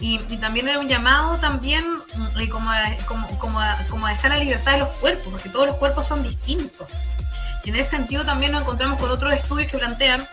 Y, 0.06 0.18
también 0.36 0.68
era 0.68 0.80
un 0.80 0.90
llamado 0.90 1.38
también 1.38 1.86
mm, 1.90 2.50
como, 2.50 2.72
como, 3.08 3.40
como, 3.40 3.60
como 3.90 4.06
a 4.06 4.10
dejar 4.10 4.32
la 4.32 4.38
libertad 4.38 4.74
de 4.74 4.80
los 4.80 4.90
cuerpos, 4.90 5.32
porque 5.32 5.48
todos 5.48 5.66
los 5.66 5.78
cuerpos 5.78 6.06
son 6.06 6.22
distintos. 6.22 6.90
Y 7.64 7.70
en 7.70 7.78
ese 7.78 7.92
sentido 7.92 8.26
también 8.26 8.52
nos 8.52 8.64
encontramos 8.64 9.00
con 9.00 9.10
otros 9.10 9.32
estudios 9.32 9.72
que 9.72 9.78
plantean 9.78 10.28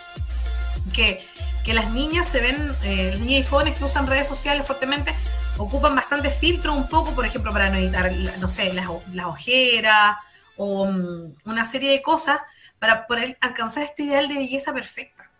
que, 0.93 1.25
que 1.65 1.73
las 1.73 1.89
niñas 1.93 2.27
se 2.27 2.41
ven, 2.41 2.75
eh, 2.83 3.17
niñas 3.21 3.47
y 3.47 3.49
jóvenes 3.49 3.79
que 3.79 3.85
usan 3.85 4.09
redes 4.09 4.27
sociales 4.27 4.67
fuertemente, 4.67 5.15
ocupan 5.57 5.95
bastante 5.95 6.33
filtro 6.33 6.75
un 6.75 6.89
poco, 6.89 7.15
por 7.15 7.25
ejemplo, 7.25 7.53
para 7.53 7.71
no 7.71 7.79
evitar, 7.79 8.11
no 8.41 8.49
sé, 8.49 8.73
las, 8.73 8.89
las 9.13 9.27
ojeras 9.27 10.17
o 10.57 10.87
mm, 10.87 11.37
una 11.45 11.65
serie 11.65 11.93
de 11.93 12.03
cosas 12.03 12.41
para 12.81 13.07
poder 13.07 13.39
alcanzar 13.41 13.85
este 13.85 14.03
ideal 14.03 14.27
de 14.27 14.35
belleza 14.35 14.73
perfecta. 14.73 15.31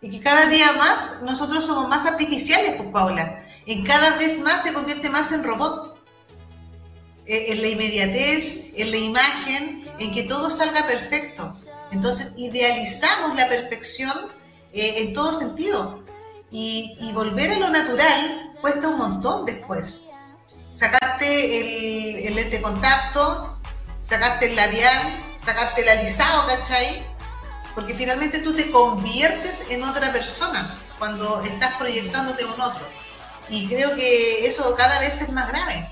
Y 0.00 0.08
que 0.08 0.20
cada 0.20 0.46
día 0.46 0.72
más 0.72 1.20
nosotros 1.20 1.66
somos 1.66 1.86
más 1.86 2.06
artificiales, 2.06 2.76
pues 2.78 2.88
Paula. 2.90 3.44
En 3.68 3.84
cada 3.84 4.16
vez 4.16 4.40
más 4.40 4.64
te 4.64 4.72
convierte 4.72 5.10
más 5.10 5.30
en 5.30 5.44
robot. 5.44 5.94
E, 7.26 7.52
en 7.52 7.60
la 7.60 7.68
inmediatez, 7.68 8.70
en 8.74 8.90
la 8.90 8.96
imagen, 8.96 9.86
en 9.98 10.14
que 10.14 10.22
todo 10.22 10.48
salga 10.48 10.86
perfecto. 10.86 11.52
Entonces 11.92 12.32
idealizamos 12.38 13.36
la 13.36 13.46
perfección 13.46 14.12
eh, 14.72 14.94
en 15.02 15.12
todo 15.12 15.38
sentido. 15.38 16.02
Y, 16.50 17.12
volver 17.12 17.50
a 17.52 17.58
lo 17.58 17.68
natural 17.68 18.54
cuesta 18.58 18.88
un 18.88 18.96
montón 18.96 19.44
después. 19.44 20.06
Sacaste 20.72 21.26
el, 21.60 22.26
el 22.26 22.34
lente 22.36 22.62
contacto, 22.62 23.58
sacaste 24.00 24.46
el 24.46 24.56
labial, 24.56 25.36
sacaste 25.44 25.82
el 25.82 25.88
alisado, 25.90 26.46
¿cachai? 26.46 27.04
porque 27.74 27.94
finalmente 27.94 28.40
tú 28.40 28.54
te 28.54 28.72
conviertes 28.72 29.70
en 29.70 29.84
otra 29.84 30.12
persona 30.12 30.76
cuando 30.98 31.42
estás 31.42 31.76
proyectándote 31.76 32.44
con 32.44 32.60
otro. 32.60 32.84
Y 33.50 33.68
creo 33.68 33.94
que 33.96 34.46
eso 34.46 34.74
cada 34.76 35.00
vez 35.00 35.20
es 35.20 35.30
más 35.30 35.48
grave. 35.48 35.88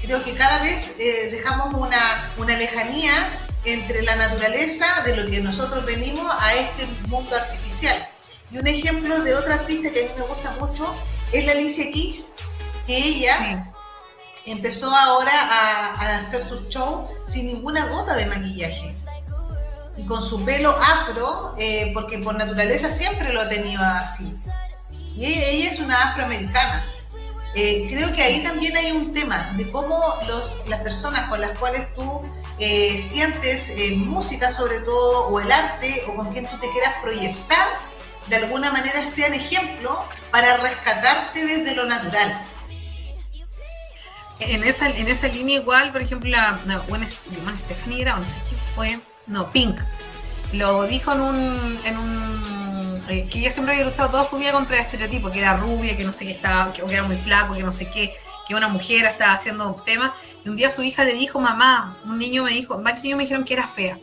Creo 0.00 0.22
que 0.24 0.34
cada 0.34 0.62
vez 0.62 0.94
eh, 0.98 1.30
dejamos 1.30 1.74
una, 1.74 2.30
una 2.38 2.56
lejanía 2.56 3.10
entre 3.64 4.02
la 4.02 4.16
naturaleza 4.16 5.02
de 5.04 5.16
lo 5.16 5.30
que 5.30 5.40
nosotros 5.40 5.84
venimos 5.84 6.34
a 6.38 6.54
este 6.54 6.86
mundo 7.08 7.34
artificial. 7.36 8.08
Y 8.50 8.58
un 8.58 8.66
ejemplo 8.66 9.20
de 9.20 9.34
otra 9.34 9.54
artista 9.54 9.90
que 9.90 10.04
a 10.04 10.08
mí 10.08 10.14
me 10.16 10.24
gusta 10.24 10.50
mucho 10.58 10.94
es 11.32 11.44
la 11.44 11.52
Alicia 11.52 11.90
Keys, 11.92 12.30
que 12.86 12.96
ella 12.96 13.70
empezó 14.46 14.90
ahora 14.90 15.32
a, 15.32 15.92
a, 15.92 16.18
hacer 16.20 16.44
sus 16.44 16.68
shows 16.68 17.10
sin 17.26 17.46
ninguna 17.46 17.86
gota 17.86 18.14
de 18.14 18.26
maquillaje 18.26 18.94
y 19.98 20.04
con 20.04 20.22
su 20.22 20.44
pelo 20.44 20.70
afro, 20.70 21.54
eh, 21.58 21.90
porque 21.92 22.18
por 22.18 22.36
naturaleza 22.36 22.90
siempre 22.90 23.32
lo 23.32 23.40
ha 23.40 23.48
tenido 23.48 23.82
así. 23.82 24.32
Y 25.18 25.24
ella, 25.24 25.72
es 25.72 25.80
una 25.80 26.00
afroamericana. 26.10 26.86
Eh, 27.56 27.88
creo 27.90 28.14
que 28.14 28.22
ahí 28.22 28.44
también 28.44 28.76
hay 28.76 28.92
un 28.92 29.12
tema 29.12 29.52
de 29.56 29.68
cómo 29.72 29.98
los, 30.28 30.62
las 30.68 30.80
personas 30.82 31.28
con 31.28 31.40
las 31.40 31.58
cuales 31.58 31.92
tú 31.96 32.22
eh, 32.60 33.04
sientes 33.10 33.72
música 33.96 34.52
sobre 34.52 34.78
todo, 34.80 35.26
o 35.26 35.40
el 35.40 35.50
arte, 35.50 36.04
o 36.06 36.14
con 36.14 36.32
quien 36.32 36.48
tú 36.48 36.56
te 36.60 36.70
quieras 36.70 36.94
proyectar, 37.02 37.66
de 38.28 38.36
alguna 38.36 38.70
manera 38.70 39.10
sean 39.10 39.34
ejemplo 39.34 40.04
para 40.30 40.58
rescatarte 40.58 41.44
desde 41.44 41.74
lo 41.74 41.84
natural. 41.86 42.40
En 44.38 44.62
esa, 44.62 44.88
en 44.88 45.08
esa 45.08 45.26
línea 45.26 45.56
igual, 45.56 45.90
por 45.90 46.00
ejemplo, 46.00 46.30
la, 46.30 46.60
la 46.64 46.76
Gwen, 46.76 47.04
Stephanie 47.08 48.02
era, 48.02 48.16
no 48.16 48.28
sé 48.28 48.38
quién 48.48 48.60
fue, 48.76 49.00
no, 49.26 49.50
Pink. 49.50 49.80
Lo 50.52 50.84
dijo 50.84 51.12
en 51.12 51.20
un. 51.20 51.80
En 51.84 51.98
un 51.98 52.57
eh, 53.08 53.26
que 53.28 53.38
ella 53.38 53.50
siempre 53.50 53.74
había 53.74 53.86
luchado 53.86 54.10
toda 54.10 54.24
su 54.24 54.36
vida 54.36 54.52
contra 54.52 54.76
el 54.76 54.82
estereotipo, 54.82 55.30
que 55.30 55.38
era 55.38 55.56
rubia, 55.56 55.96
que 55.96 56.04
no 56.04 56.12
sé 56.12 56.26
qué 56.26 56.32
estaba, 56.32 56.72
que, 56.72 56.82
era 56.82 57.02
muy 57.02 57.16
flaco, 57.16 57.54
que 57.54 57.62
no 57.62 57.72
sé 57.72 57.88
qué, 57.90 58.14
que 58.46 58.54
una 58.54 58.68
mujer 58.68 59.06
estaba 59.06 59.32
haciendo 59.32 59.74
temas. 59.84 60.12
Y 60.44 60.48
un 60.50 60.56
día 60.56 60.68
su 60.68 60.82
hija 60.82 61.04
le 61.04 61.14
dijo, 61.14 61.40
mamá, 61.40 61.96
un 62.04 62.18
niño 62.18 62.44
me 62.44 62.50
dijo, 62.50 62.80
varios 62.82 63.02
niños 63.02 63.16
me 63.16 63.24
dijeron 63.24 63.44
que 63.44 63.54
era 63.54 63.66
fea. 63.66 63.98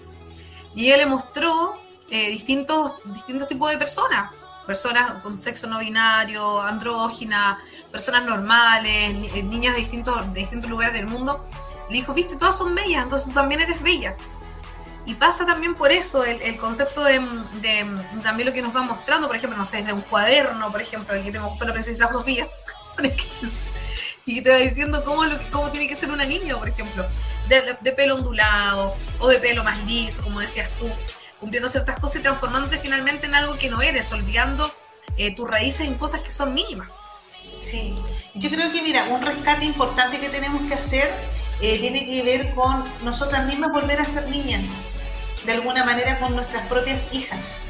Y 0.73 0.87
ella 0.87 0.97
le 0.97 1.05
mostró 1.05 1.75
eh, 2.09 2.29
distintos, 2.31 2.93
distintos 3.05 3.47
tipos 3.47 3.69
de 3.69 3.77
personas. 3.77 4.31
Personas 4.65 5.21
con 5.21 5.37
sexo 5.37 5.67
no 5.67 5.77
binario, 5.77 6.61
andrógina, 6.61 7.59
personas 7.91 8.25
normales, 8.25 9.15
eh, 9.35 9.43
niñas 9.43 9.75
de 9.75 9.81
distintos, 9.81 10.33
de 10.33 10.39
distintos 10.39 10.69
lugares 10.69 10.95
del 10.95 11.05
mundo. 11.05 11.41
Le 11.89 11.97
dijo, 11.97 12.13
viste, 12.15 12.35
todas 12.35 12.57
son 12.57 12.73
bellas, 12.73 13.03
entonces 13.03 13.27
tú 13.27 13.33
también 13.33 13.61
eres 13.61 13.81
bella. 13.83 14.17
Y 15.05 15.13
pasa 15.13 15.45
también 15.45 15.75
por 15.75 15.91
eso 15.91 16.23
el, 16.23 16.57
concepto 16.57 17.03
de, 17.03 17.21
también 18.23 18.47
lo 18.47 18.53
que 18.53 18.63
nos 18.63 18.75
va 18.75 18.81
mostrando, 18.81 19.27
por 19.27 19.35
ejemplo, 19.35 19.57
no 19.57 19.65
sé, 19.65 19.77
desde 19.77 19.93
un 19.93 20.01
cuaderno, 20.01 20.71
por 20.71 20.81
ejemplo, 20.81 21.13
que 21.13 21.31
me 21.31 21.39
gustó 21.39 21.65
la 21.65 21.73
princesa 21.73 22.11
Sofía, 22.11 22.47
por 22.95 23.05
ejemplo, 23.05 23.49
y 24.25 24.41
te 24.41 24.49
va 24.49 24.57
diciendo 24.57 25.03
cómo, 25.03 25.25
lo, 25.25 25.37
cómo 25.51 25.69
tiene 25.69 25.87
que 25.87 25.95
ser 25.95 26.09
una 26.09 26.25
niña, 26.25 26.57
por 26.57 26.67
ejemplo, 26.67 27.05
de, 27.47 27.91
pelo 27.91 28.15
ondulado 28.15 28.95
o 29.19 29.27
de 29.27 29.37
pelo 29.37 29.63
más 29.63 29.85
liso, 29.85 30.23
como 30.23 30.39
decías 30.39 30.69
tú, 30.79 30.89
cumpliendo 31.39 31.69
ciertas 31.69 31.99
cosas 31.99 32.17
y 32.17 32.23
transformándote 32.23 32.79
finalmente 32.79 33.27
en 33.27 33.35
algo 33.35 33.55
que 33.59 33.69
no 33.69 33.83
eres, 33.83 34.11
olvidando 34.11 34.73
eh, 35.17 35.35
tus 35.35 35.47
raíces 35.47 35.81
en 35.81 35.95
cosas 35.95 36.21
que 36.21 36.31
son 36.31 36.55
mínimas. 36.55 36.89
Sí, 37.63 37.95
yo 38.33 38.49
creo 38.49 38.71
que, 38.71 38.81
mira, 38.81 39.03
un 39.05 39.21
rescate 39.21 39.65
importante 39.65 40.19
que 40.19 40.29
tenemos 40.29 40.67
que 40.67 40.73
hacer 40.73 41.11
eh, 41.61 41.77
tiene 41.79 42.07
que 42.07 42.23
ver 42.23 42.55
con 42.55 42.83
nosotras 43.03 43.45
mismas 43.45 43.71
volver 43.71 43.99
a 43.99 44.05
ser 44.05 44.27
niñas 44.29 44.94
de 45.45 45.51
alguna 45.51 45.83
manera 45.83 46.19
con 46.19 46.35
nuestras 46.35 46.65
propias 46.67 47.13
hijas. 47.13 47.63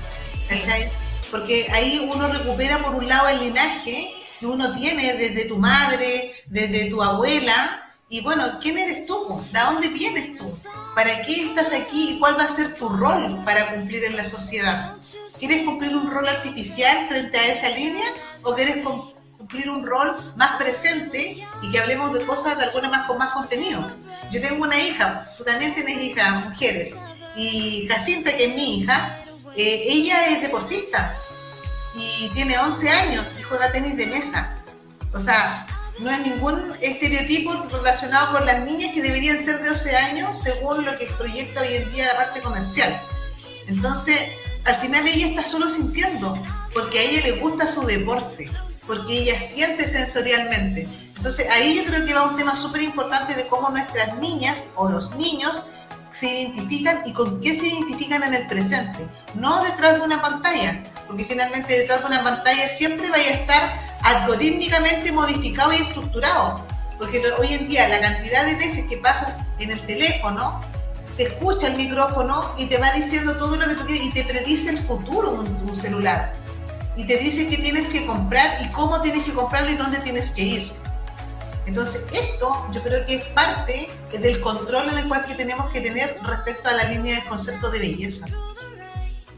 Porque 1.31 1.67
ahí 1.73 2.09
uno 2.13 2.27
recupera 2.27 2.79
por 2.79 2.95
un 2.95 3.07
lado 3.07 3.27
el 3.29 3.39
linaje 3.39 4.13
que 4.39 4.45
uno 4.45 4.73
tiene 4.75 5.13
desde 5.15 5.45
tu 5.45 5.57
madre, 5.57 6.33
desde 6.47 6.89
tu 6.89 7.01
abuela, 7.01 7.85
y 8.07 8.21
bueno, 8.21 8.59
¿quién 8.61 8.77
eres 8.77 9.05
tú? 9.07 9.43
¿De 9.51 9.59
dónde 9.59 9.87
vienes 9.87 10.37
tú? 10.37 10.45
¿Para 10.93 11.25
qué 11.25 11.47
estás 11.47 11.73
aquí 11.73 12.11
y 12.11 12.19
cuál 12.19 12.37
va 12.37 12.43
a 12.43 12.47
ser 12.47 12.75
tu 12.75 12.87
rol 12.87 13.43
para 13.43 13.73
cumplir 13.73 14.03
en 14.03 14.15
la 14.15 14.25
sociedad? 14.25 14.97
¿Quieres 15.39 15.63
cumplir 15.63 15.95
un 15.95 16.09
rol 16.09 16.27
artificial 16.27 17.07
frente 17.07 17.37
a 17.37 17.47
esa 17.47 17.69
línea 17.69 18.05
o 18.43 18.53
quieres 18.53 18.85
cumplir 19.37 19.69
un 19.69 19.85
rol 19.85 20.33
más 20.37 20.57
presente 20.57 21.45
y 21.61 21.71
que 21.71 21.79
hablemos 21.79 22.13
de 22.13 22.25
cosas 22.25 22.57
de 22.57 22.65
alguna 22.65 22.89
más 22.89 23.07
con 23.07 23.17
más 23.17 23.33
contenido? 23.33 23.91
Yo 24.31 24.39
tengo 24.39 24.63
una 24.63 24.79
hija, 24.79 25.33
tú 25.35 25.43
también 25.43 25.73
tienes 25.73 25.99
hijas, 25.99 26.45
mujeres, 26.45 26.95
y 27.35 27.87
Jacinta, 27.87 28.35
que 28.35 28.45
es 28.45 28.55
mi 28.55 28.79
hija, 28.79 29.25
eh, 29.55 29.85
ella 29.87 30.27
es 30.27 30.41
deportista 30.41 31.17
y 31.95 32.29
tiene 32.33 32.57
11 32.57 32.89
años 32.89 33.27
y 33.39 33.43
juega 33.43 33.71
tenis 33.71 33.95
de 33.97 34.07
mesa. 34.07 34.57
O 35.13 35.19
sea, 35.19 35.65
no 35.99 36.09
hay 36.09 36.23
ningún 36.23 36.73
estereotipo 36.81 37.53
relacionado 37.71 38.33
con 38.33 38.45
las 38.45 38.65
niñas 38.65 38.93
que 38.93 39.01
deberían 39.01 39.39
ser 39.39 39.61
de 39.61 39.69
11 39.69 39.95
años 39.95 40.41
según 40.41 40.83
lo 40.83 40.97
que 40.97 41.05
proyecta 41.17 41.61
hoy 41.61 41.75
en 41.75 41.91
día 41.93 42.07
la 42.07 42.17
parte 42.17 42.41
comercial. 42.41 43.01
Entonces, 43.67 44.19
al 44.65 44.75
final 44.77 45.07
ella 45.07 45.27
está 45.27 45.43
solo 45.43 45.69
sintiendo, 45.69 46.37
porque 46.73 46.99
a 46.99 47.01
ella 47.03 47.21
le 47.23 47.31
gusta 47.39 47.67
su 47.67 47.85
deporte, 47.85 48.51
porque 48.85 49.19
ella 49.19 49.39
siente 49.39 49.87
sensorialmente. 49.87 50.87
Entonces, 51.15 51.47
ahí 51.49 51.75
yo 51.75 51.85
creo 51.85 52.05
que 52.05 52.13
va 52.13 52.29
un 52.29 52.35
tema 52.35 52.55
súper 52.55 52.81
importante 52.81 53.33
de 53.33 53.47
cómo 53.47 53.69
nuestras 53.69 54.17
niñas 54.17 54.65
o 54.75 54.89
los 54.89 55.15
niños 55.15 55.65
se 56.17 56.27
identifican 56.27 57.01
y 57.05 57.11
con 57.11 57.41
qué 57.41 57.55
se 57.55 57.67
identifican 57.67 58.23
en 58.23 58.33
el 58.33 58.47
presente, 58.47 59.05
no 59.33 59.63
detrás 59.63 59.95
de 59.95 60.01
una 60.01 60.21
pantalla, 60.21 60.85
porque 61.07 61.25
finalmente 61.25 61.77
detrás 61.77 62.01
de 62.01 62.07
una 62.07 62.23
pantalla 62.23 62.69
siempre 62.69 63.09
vaya 63.09 63.31
a 63.31 63.33
estar 63.33 63.97
algorítmicamente 64.01 65.11
modificado 65.11 65.73
y 65.73 65.77
estructurado, 65.77 66.65
porque 66.97 67.21
hoy 67.37 67.53
en 67.53 67.67
día 67.67 67.89
la 67.89 67.99
cantidad 67.99 68.45
de 68.45 68.55
veces 68.55 68.85
que 68.87 68.97
pasas 68.97 69.39
en 69.59 69.71
el 69.71 69.85
teléfono, 69.85 70.61
te 71.17 71.23
escucha 71.23 71.67
el 71.67 71.75
micrófono 71.75 72.53
y 72.57 72.67
te 72.67 72.77
va 72.77 72.91
diciendo 72.91 73.37
todo 73.37 73.57
lo 73.57 73.67
que 73.67 73.75
tú 73.75 73.85
quieres 73.85 74.05
y 74.05 74.11
te 74.11 74.23
predice 74.23 74.69
el 74.69 74.79
futuro 74.79 75.43
de 75.43 75.49
un 75.49 75.75
celular. 75.75 76.33
Y 76.95 77.05
te 77.05 77.17
dice 77.17 77.49
qué 77.49 77.57
tienes 77.57 77.89
que 77.89 78.05
comprar 78.05 78.61
y 78.61 78.69
cómo 78.69 79.01
tienes 79.01 79.25
que 79.25 79.33
comprarlo 79.33 79.69
y 79.69 79.75
dónde 79.75 79.99
tienes 79.99 80.31
que 80.31 80.41
ir. 80.41 80.84
Entonces, 81.65 82.05
esto 82.13 82.67
yo 82.71 82.83
creo 82.83 83.05
que 83.05 83.15
es 83.15 83.25
parte 83.25 83.89
del 84.11 84.39
control 84.39 84.89
en 84.89 84.99
el 84.99 85.07
cual 85.07 85.25
que 85.25 85.33
tenemos 85.33 85.69
que 85.71 85.81
tener 85.81 86.19
respecto 86.23 86.69
a 86.69 86.73
la 86.73 86.83
línea 86.85 87.15
del 87.15 87.25
concepto 87.25 87.71
de 87.71 87.79
belleza. 87.79 88.27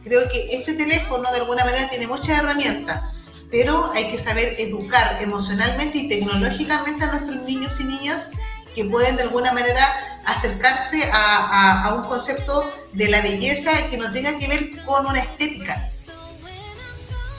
Creo 0.04 0.30
que 0.30 0.56
este 0.56 0.74
teléfono 0.74 1.30
de 1.32 1.40
alguna 1.40 1.66
manera 1.66 1.90
tiene 1.90 2.08
muchas 2.08 2.40
herramientas, 2.40 3.02
pero 3.50 3.92
hay 3.94 4.12
que 4.12 4.18
saber 4.18 4.56
educar 4.60 5.22
emocionalmente 5.22 5.98
y 5.98 6.10
tecnológicamente 6.10 7.04
a 7.04 7.12
nuestros 7.12 7.42
niños 7.44 7.80
y 7.80 7.86
niñas 7.86 8.32
que 8.76 8.86
pueden 8.86 9.16
de 9.16 9.24
alguna 9.24 9.54
manera 9.54 9.88
acercarse 10.26 11.10
a, 11.12 11.84
a 11.84 11.94
un 11.94 12.04
concepto 12.04 12.70
de 12.94 13.10
la 13.10 13.22
belleza 13.22 13.72
que 13.90 13.98
no 13.98 14.12
tenga 14.12 14.38
que 14.38 14.48
ver 14.48 14.86
con 14.86 15.06
una 15.06 15.20
estética. 15.20 15.90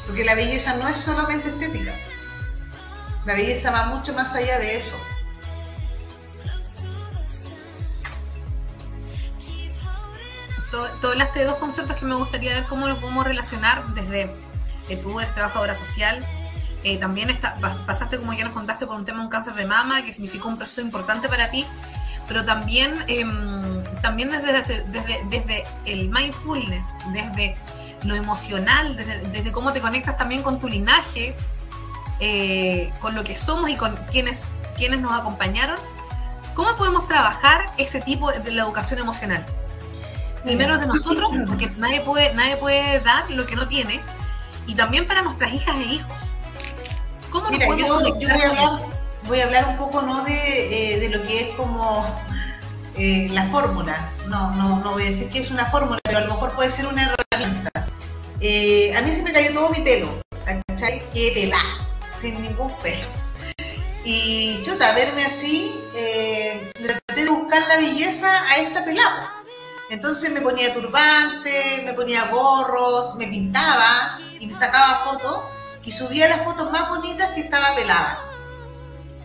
Porque 0.06 0.24
la 0.24 0.34
belleza 0.34 0.74
no 0.76 0.88
es 0.88 0.96
solamente 0.96 1.50
estética 1.50 1.94
la 3.28 3.34
belleza 3.34 3.70
va 3.70 3.84
mucho 3.84 4.14
más 4.14 4.34
allá 4.34 4.58
de 4.58 4.78
eso. 4.78 4.96
Tú 10.70 11.08
hablaste 11.08 11.40
de 11.40 11.44
dos 11.44 11.56
conceptos 11.56 11.96
que 11.96 12.06
me 12.06 12.14
gustaría 12.14 12.54
ver 12.54 12.64
cómo 12.64 12.88
los 12.88 12.98
podemos 12.98 13.26
relacionar 13.26 13.86
desde 13.94 14.34
que 14.86 14.96
tú 14.96 15.20
eres 15.20 15.34
trabajadora 15.34 15.74
social, 15.74 16.24
eh, 16.84 16.96
también 16.96 17.28
está, 17.28 17.56
pasaste, 17.86 18.16
como 18.16 18.32
ya 18.32 18.44
nos 18.44 18.54
contaste, 18.54 18.86
por 18.86 18.96
un 18.96 19.04
tema 19.04 19.18
de 19.18 19.24
un 19.24 19.30
cáncer 19.30 19.54
de 19.54 19.66
mama, 19.66 20.02
que 20.04 20.12
significó 20.12 20.48
un 20.48 20.56
proceso 20.56 20.80
importante 20.80 21.28
para 21.28 21.50
ti, 21.50 21.66
pero 22.26 22.46
también, 22.46 23.04
em, 23.08 23.82
también 24.00 24.30
desde, 24.30 24.84
desde, 24.84 25.24
desde 25.28 25.64
el 25.84 26.08
mindfulness, 26.08 26.96
desde 27.12 27.56
lo 28.04 28.14
emocional, 28.14 28.96
desde, 28.96 29.18
desde, 29.28 29.52
cómo 29.52 29.74
te 29.74 29.82
conectas 29.82 30.16
también 30.16 30.42
con 30.42 30.58
tu 30.58 30.68
linaje, 30.68 31.34
eh, 32.20 32.92
con 32.98 33.14
lo 33.14 33.22
que 33.22 33.36
somos 33.36 33.70
y 33.70 33.76
con 33.76 33.94
quienes, 34.10 34.44
quienes 34.76 35.00
nos 35.00 35.12
acompañaron, 35.12 35.78
¿cómo 36.54 36.76
podemos 36.76 37.06
trabajar 37.06 37.72
ese 37.76 38.00
tipo 38.00 38.32
de 38.32 38.50
la 38.50 38.62
educación 38.62 38.98
emocional? 38.98 39.46
Primero 40.42 40.78
de 40.78 40.86
nosotros, 40.86 41.30
porque 41.46 41.68
nadie 41.76 42.00
puede, 42.00 42.34
nadie 42.34 42.56
puede 42.56 43.00
dar 43.00 43.30
lo 43.30 43.46
que 43.46 43.54
no 43.54 43.68
tiene, 43.68 44.00
y 44.66 44.74
también 44.74 45.06
para 45.06 45.22
nuestras 45.22 45.52
hijas 45.52 45.76
e 45.76 45.84
hijos. 45.84 46.18
¿Cómo 47.30 47.50
Mira, 47.50 47.66
yo, 47.66 48.00
voy, 48.00 48.24
a 48.24 48.48
hablar, 48.48 48.80
voy, 49.24 49.40
a 49.40 49.44
hablar, 49.44 49.68
un 49.68 49.76
poco 49.76 50.02
no 50.02 50.24
de, 50.24 50.94
eh, 50.94 50.98
de 50.98 51.10
lo 51.10 51.24
que 51.24 51.42
es 51.42 51.56
como 51.56 52.06
eh, 52.96 53.28
la 53.30 53.44
fórmula, 53.46 54.10
no, 54.26 54.54
no, 54.54 54.80
no 54.80 54.92
voy 54.92 55.02
a 55.04 55.06
decir 55.06 55.28
que 55.28 55.38
es 55.38 55.50
una 55.50 55.66
fórmula, 55.66 56.00
pero 56.02 56.18
a 56.18 56.20
lo 56.22 56.34
mejor 56.34 56.52
puede 56.52 56.70
ser 56.70 56.86
una 56.86 57.02
herramienta. 57.04 57.70
a 57.74 59.02
mí 59.02 59.14
se 59.14 59.22
me 59.22 59.32
cayó 59.32 59.52
todo 59.52 59.70
mi 59.70 59.82
pelo, 59.82 60.20
¿cachai? 60.66 61.02
Qué 61.12 61.30
pelada 61.34 61.87
sin 62.20 62.40
ningún 62.40 62.72
pelo. 62.78 63.06
Y 64.04 64.62
chuta, 64.64 64.94
verme 64.94 65.24
así, 65.24 65.74
eh, 65.94 66.72
traté 66.74 67.24
de 67.24 67.30
buscar 67.30 67.66
la 67.68 67.76
belleza 67.76 68.42
a 68.48 68.56
esta 68.56 68.84
pelada. 68.84 69.34
Entonces 69.90 70.30
me 70.32 70.40
ponía 70.40 70.72
turbante, 70.74 71.82
me 71.84 71.94
ponía 71.94 72.26
gorros, 72.26 73.16
me 73.16 73.26
pintaba 73.26 74.18
y 74.38 74.46
me 74.46 74.54
sacaba 74.54 75.04
fotos 75.04 75.44
y 75.88 75.92
subía 75.92 76.28
las 76.28 76.44
fotos 76.44 76.70
más 76.70 76.90
bonitas 76.90 77.32
que 77.32 77.40
estaba 77.40 77.74
pelada. 77.74 78.18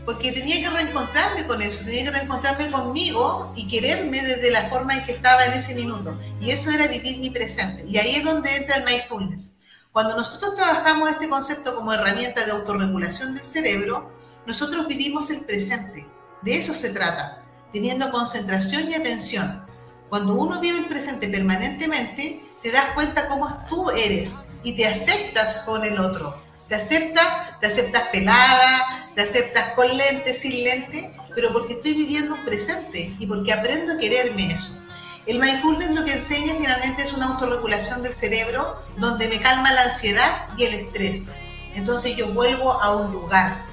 Porque 0.05 0.31
tenía 0.31 0.61
que 0.61 0.69
reencontrarme 0.69 1.45
con 1.45 1.61
eso, 1.61 1.83
tenía 1.85 2.05
que 2.05 2.11
reencontrarme 2.11 2.71
conmigo 2.71 3.53
y 3.55 3.69
quererme 3.69 4.21
desde 4.21 4.51
la 4.51 4.69
forma 4.69 4.95
en 4.95 5.05
que 5.05 5.13
estaba 5.13 5.45
en 5.45 5.53
ese 5.53 5.75
minuto. 5.75 6.15
Y 6.41 6.51
eso 6.51 6.71
era 6.71 6.87
vivir 6.87 7.19
mi 7.19 7.29
presente. 7.29 7.85
Y 7.87 7.97
ahí 7.97 8.15
es 8.15 8.23
donde 8.23 8.55
entra 8.55 8.77
el 8.77 8.85
mindfulness. 8.85 9.57
Cuando 9.93 10.17
nosotros 10.17 10.55
trabajamos 10.55 11.07
este 11.07 11.29
concepto 11.29 11.75
como 11.75 11.93
herramienta 11.93 12.43
de 12.43 12.51
autorregulación 12.51 13.35
del 13.35 13.45
cerebro, 13.45 14.11
nosotros 14.47 14.87
vivimos 14.87 15.29
el 15.29 15.41
presente. 15.41 16.07
De 16.41 16.57
eso 16.57 16.73
se 16.73 16.89
trata, 16.89 17.43
teniendo 17.71 18.09
concentración 18.09 18.89
y 18.89 18.95
atención. 18.95 19.67
Cuando 20.09 20.33
uno 20.33 20.59
vive 20.59 20.79
el 20.79 20.87
presente 20.87 21.27
permanentemente, 21.27 22.43
te 22.63 22.71
das 22.71 22.95
cuenta 22.95 23.27
cómo 23.27 23.65
tú 23.69 23.91
eres 23.91 24.47
y 24.63 24.75
te 24.75 24.87
aceptas 24.87 25.59
con 25.59 25.83
el 25.83 25.99
otro. 25.99 26.41
Te 26.67 26.73
aceptas, 26.73 27.59
te 27.59 27.67
aceptas 27.67 28.07
pelada, 28.11 29.11
te 29.13 29.21
aceptas 29.21 29.73
con 29.73 29.95
lente, 29.95 30.33
sin 30.33 30.63
lente, 30.63 31.15
pero 31.35 31.53
porque 31.53 31.73
estoy 31.73 31.93
viviendo 31.93 32.33
un 32.33 32.45
presente 32.45 33.15
y 33.19 33.27
porque 33.27 33.53
aprendo 33.53 33.93
a 33.93 33.97
quererme 33.99 34.53
eso. 34.53 34.82
El 35.25 35.39
mindfulness 35.39 35.91
lo 35.91 36.03
que 36.03 36.13
enseña 36.13 36.55
finalmente 36.57 37.01
es 37.01 37.13
una 37.13 37.27
autorregulación 37.27 38.03
del 38.03 38.13
cerebro 38.13 38.81
donde 38.97 39.29
me 39.29 39.39
calma 39.39 39.71
la 39.71 39.83
ansiedad 39.83 40.49
y 40.57 40.65
el 40.65 40.73
estrés. 40.73 41.35
Entonces 41.75 42.17
yo 42.17 42.27
vuelvo 42.33 42.73
a 42.73 42.93
un 42.93 43.13
lugar, 43.13 43.63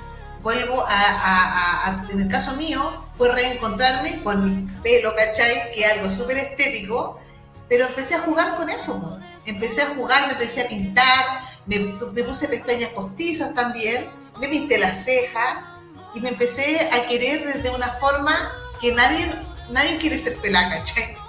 vuelvo 0.43 0.85
a, 0.87 2.07
en 2.09 2.21
el 2.21 2.29
caso 2.29 2.55
mío, 2.55 3.05
fue 3.15 3.33
reencontrarme 3.33 4.23
con 4.23 4.65
mi 4.65 4.73
pelo, 4.83 5.13
¿cachai? 5.17 5.73
Que 5.75 5.81
es 5.81 5.93
algo 5.93 6.09
súper 6.09 6.39
estético, 6.39 7.21
pero 7.69 7.87
empecé 7.87 8.15
a 8.15 8.21
jugar 8.21 8.57
con 8.57 8.71
eso. 8.71 9.19
Empecé 9.45 9.83
a 9.83 9.95
jugar, 9.97 10.29
me 10.29 10.35
empecé 10.35 10.63
a 10.63 10.69
pintar, 10.69 11.43
me, 11.67 11.79
me 11.79 12.23
puse 12.23 12.47
pestañas 12.47 12.91
postizas 12.91 13.53
también, 13.55 14.09
me 14.39 14.47
pinté 14.49 14.79
la 14.79 14.93
ceja 14.93 15.81
y 16.15 16.21
me 16.21 16.29
empecé 16.29 16.89
a 16.93 17.09
querer 17.09 17.55
desde 17.55 17.75
una 17.75 17.89
forma 17.89 18.53
que 18.81 18.95
nadie, 18.95 19.31
nadie 19.71 19.99
quiere 19.99 20.17
ser 20.17 20.37
pelada, 20.37 20.79
¿cachai? 20.79 21.20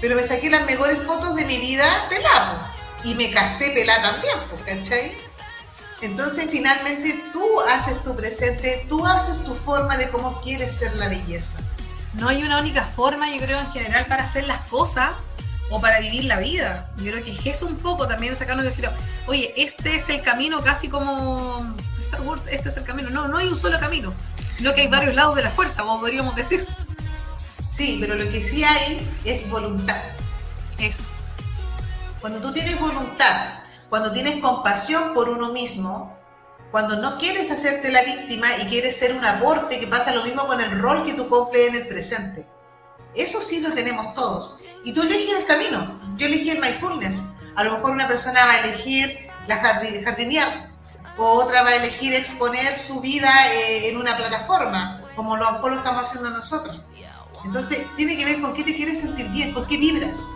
Pero 0.00 0.16
me 0.16 0.24
saqué 0.24 0.50
las 0.50 0.66
mejores 0.66 0.98
fotos 1.02 1.34
de 1.34 1.44
mi 1.44 1.58
vida 1.58 2.06
pelado. 2.08 2.58
Y 3.04 3.14
me 3.14 3.30
casé 3.30 3.70
pelada 3.70 4.12
también, 4.12 4.34
¿cachai? 4.64 5.16
Entonces 6.00 6.48
finalmente 6.50 7.24
tú 7.32 7.60
haces 7.60 8.02
tu 8.02 8.14
presente, 8.14 8.84
tú 8.88 9.06
haces 9.06 9.42
tu 9.44 9.54
forma 9.54 9.96
de 9.96 10.08
cómo 10.10 10.40
quieres 10.42 10.74
ser 10.74 10.94
la 10.96 11.08
belleza. 11.08 11.58
No 12.14 12.28
hay 12.28 12.42
una 12.42 12.60
única 12.60 12.82
forma, 12.82 13.30
yo 13.30 13.40
creo, 13.40 13.58
en 13.58 13.70
general 13.70 14.06
para 14.06 14.24
hacer 14.24 14.46
las 14.46 14.60
cosas 14.62 15.10
o 15.70 15.80
para 15.80 16.00
vivir 16.00 16.24
la 16.24 16.38
vida. 16.38 16.90
Yo 16.98 17.10
creo 17.12 17.24
que 17.24 17.50
es 17.50 17.62
un 17.62 17.76
poco 17.76 18.06
también 18.06 18.36
sacarnos 18.36 18.64
y 18.64 18.68
decir, 18.68 18.90
oye, 19.26 19.52
este 19.56 19.96
es 19.96 20.08
el 20.10 20.22
camino 20.22 20.62
casi 20.62 20.88
como 20.88 21.74
Star 21.98 22.20
Wars, 22.20 22.42
este 22.50 22.68
es 22.68 22.76
el 22.76 22.84
camino. 22.84 23.10
No, 23.10 23.28
no 23.28 23.38
hay 23.38 23.48
un 23.48 23.60
solo 23.60 23.80
camino, 23.80 24.12
sino 24.54 24.74
que 24.74 24.82
hay 24.82 24.88
varios 24.88 25.14
lados 25.14 25.34
de 25.34 25.42
la 25.42 25.50
fuerza, 25.50 25.82
como 25.82 26.00
podríamos 26.00 26.36
decir. 26.36 26.66
Sí, 27.76 27.98
pero 28.00 28.14
lo 28.14 28.30
que 28.30 28.42
sí 28.42 28.62
hay 28.62 29.08
es 29.24 29.48
voluntad. 29.50 30.00
Eso. 30.78 31.04
Cuando 32.20 32.40
tú 32.40 32.52
tienes 32.52 32.78
voluntad, 32.78 33.58
cuando 33.90 34.12
tienes 34.12 34.40
compasión 34.40 35.12
por 35.12 35.28
uno 35.28 35.52
mismo, 35.52 36.16
cuando 36.70 36.96
no 36.96 37.18
quieres 37.18 37.50
hacerte 37.50 37.90
la 37.90 38.02
víctima 38.02 38.46
y 38.62 38.66
quieres 38.68 38.96
ser 38.96 39.14
un 39.14 39.24
aporte, 39.24 39.80
que 39.80 39.86
pasa 39.86 40.14
lo 40.14 40.24
mismo 40.24 40.46
con 40.46 40.60
el 40.60 40.78
rol 40.80 41.04
que 41.04 41.14
tú 41.14 41.28
cumples 41.28 41.68
en 41.68 41.74
el 41.76 41.88
presente. 41.88 42.46
Eso 43.14 43.40
sí 43.40 43.60
lo 43.60 43.72
tenemos 43.72 44.14
todos. 44.14 44.58
Y 44.84 44.92
tú 44.92 45.02
eliges 45.02 45.40
el 45.40 45.46
camino. 45.46 46.00
Yo 46.16 46.26
elegí 46.26 46.50
el 46.50 46.60
mindfulness. 46.60 47.28
A 47.56 47.64
lo 47.64 47.72
mejor 47.74 47.92
una 47.92 48.08
persona 48.08 48.44
va 48.46 48.52
a 48.52 48.60
elegir 48.60 49.28
la 49.46 49.58
jardinear 49.58 50.70
o 51.16 51.24
otra 51.34 51.62
va 51.62 51.70
a 51.70 51.76
elegir 51.76 52.12
exponer 52.14 52.76
su 52.78 53.00
vida 53.00 53.52
eh, 53.52 53.88
en 53.88 53.96
una 53.96 54.16
plataforma, 54.16 55.04
como 55.14 55.36
lo, 55.36 55.60
lo 55.60 55.76
estamos 55.76 56.08
haciendo 56.08 56.30
nosotros. 56.30 56.80
Entonces, 57.44 57.86
tiene 57.96 58.16
que 58.16 58.24
ver 58.24 58.40
con 58.40 58.54
qué 58.54 58.64
te 58.64 58.74
quieres 58.74 59.00
sentir 59.00 59.28
bien, 59.30 59.52
con 59.52 59.66
qué 59.66 59.76
vibras, 59.76 60.30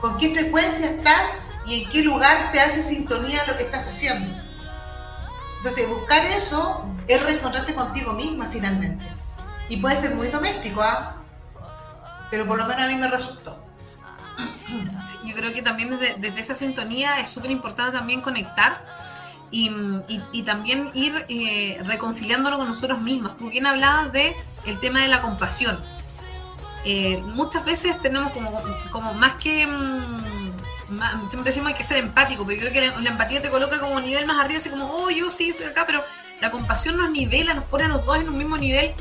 con 0.00 0.18
qué 0.18 0.32
frecuencia 0.32 0.90
estás 0.90 1.46
y 1.66 1.82
en 1.82 1.90
qué 1.90 2.02
lugar 2.02 2.50
te 2.52 2.60
hace 2.60 2.82
sintonía 2.82 3.42
lo 3.46 3.56
que 3.56 3.64
estás 3.64 3.86
haciendo. 3.86 4.34
Entonces, 5.58 5.88
buscar 5.88 6.24
eso 6.26 6.84
es 7.06 7.22
reencontrarte 7.22 7.74
contigo 7.74 8.12
misma 8.12 8.48
finalmente. 8.50 9.04
Y 9.68 9.78
puede 9.78 9.96
ser 9.96 10.14
muy 10.14 10.28
doméstico, 10.28 10.82
¿ah? 10.82 11.16
Pero 12.30 12.46
por 12.46 12.58
lo 12.58 12.66
menos 12.66 12.84
a 12.84 12.88
mí 12.88 12.96
me 12.96 13.08
resultó. 13.08 13.58
yo 15.24 15.34
creo 15.34 15.54
que 15.54 15.62
también 15.62 15.98
desde, 15.98 16.40
esa 16.40 16.54
sintonía 16.54 17.20
es 17.20 17.30
súper 17.30 17.50
importante 17.50 17.96
también 17.96 18.20
conectar 18.20 18.84
y, 19.50 19.70
también 20.44 20.90
ir 20.94 21.24
eh, 21.28 21.80
reconciliándolo 21.84 22.58
con 22.58 22.68
nosotros 22.68 23.00
mismos. 23.00 23.36
Tú 23.36 23.50
bien 23.50 23.66
hablabas 23.66 24.12
de 24.12 24.36
el 24.66 24.80
tema 24.80 25.00
de 25.00 25.08
la 25.08 25.22
compasión. 25.22 25.82
Eh, 26.84 27.22
muchas 27.24 27.64
veces 27.64 28.00
tenemos 28.00 28.32
como, 28.32 28.62
como 28.90 29.14
más 29.14 29.34
que... 29.36 29.66
Mm, 29.66 30.52
siempre 31.28 31.50
decimos 31.50 31.68
hay 31.68 31.74
que 31.74 31.84
ser 31.84 31.96
empático, 31.96 32.44
pero 32.46 32.60
yo 32.60 32.70
creo 32.70 32.72
que 32.72 33.02
la, 33.02 33.10
empatía 33.10 33.42
te 33.42 33.50
coloca 33.50 33.80
como 33.80 33.94
un 33.94 34.04
nivel 34.04 34.26
más 34.26 34.38
arriba, 34.38 34.58
así 34.58 34.70
como, 34.70 34.86
oh, 34.86 35.10
yo 35.10 35.30
sí 35.30 35.50
estoy 35.50 35.66
acá, 35.66 35.84
pero 35.86 36.04
la 36.40 36.50
compasión 36.50 36.96
nos 36.96 37.10
nivela, 37.10 37.54
nos 37.54 37.64
pone 37.64 37.84
a 37.84 37.88
los 37.88 38.04
dos 38.04 38.18
en 38.18 38.28
un 38.28 38.38
mismo 38.38 38.56
nivel 38.58 38.92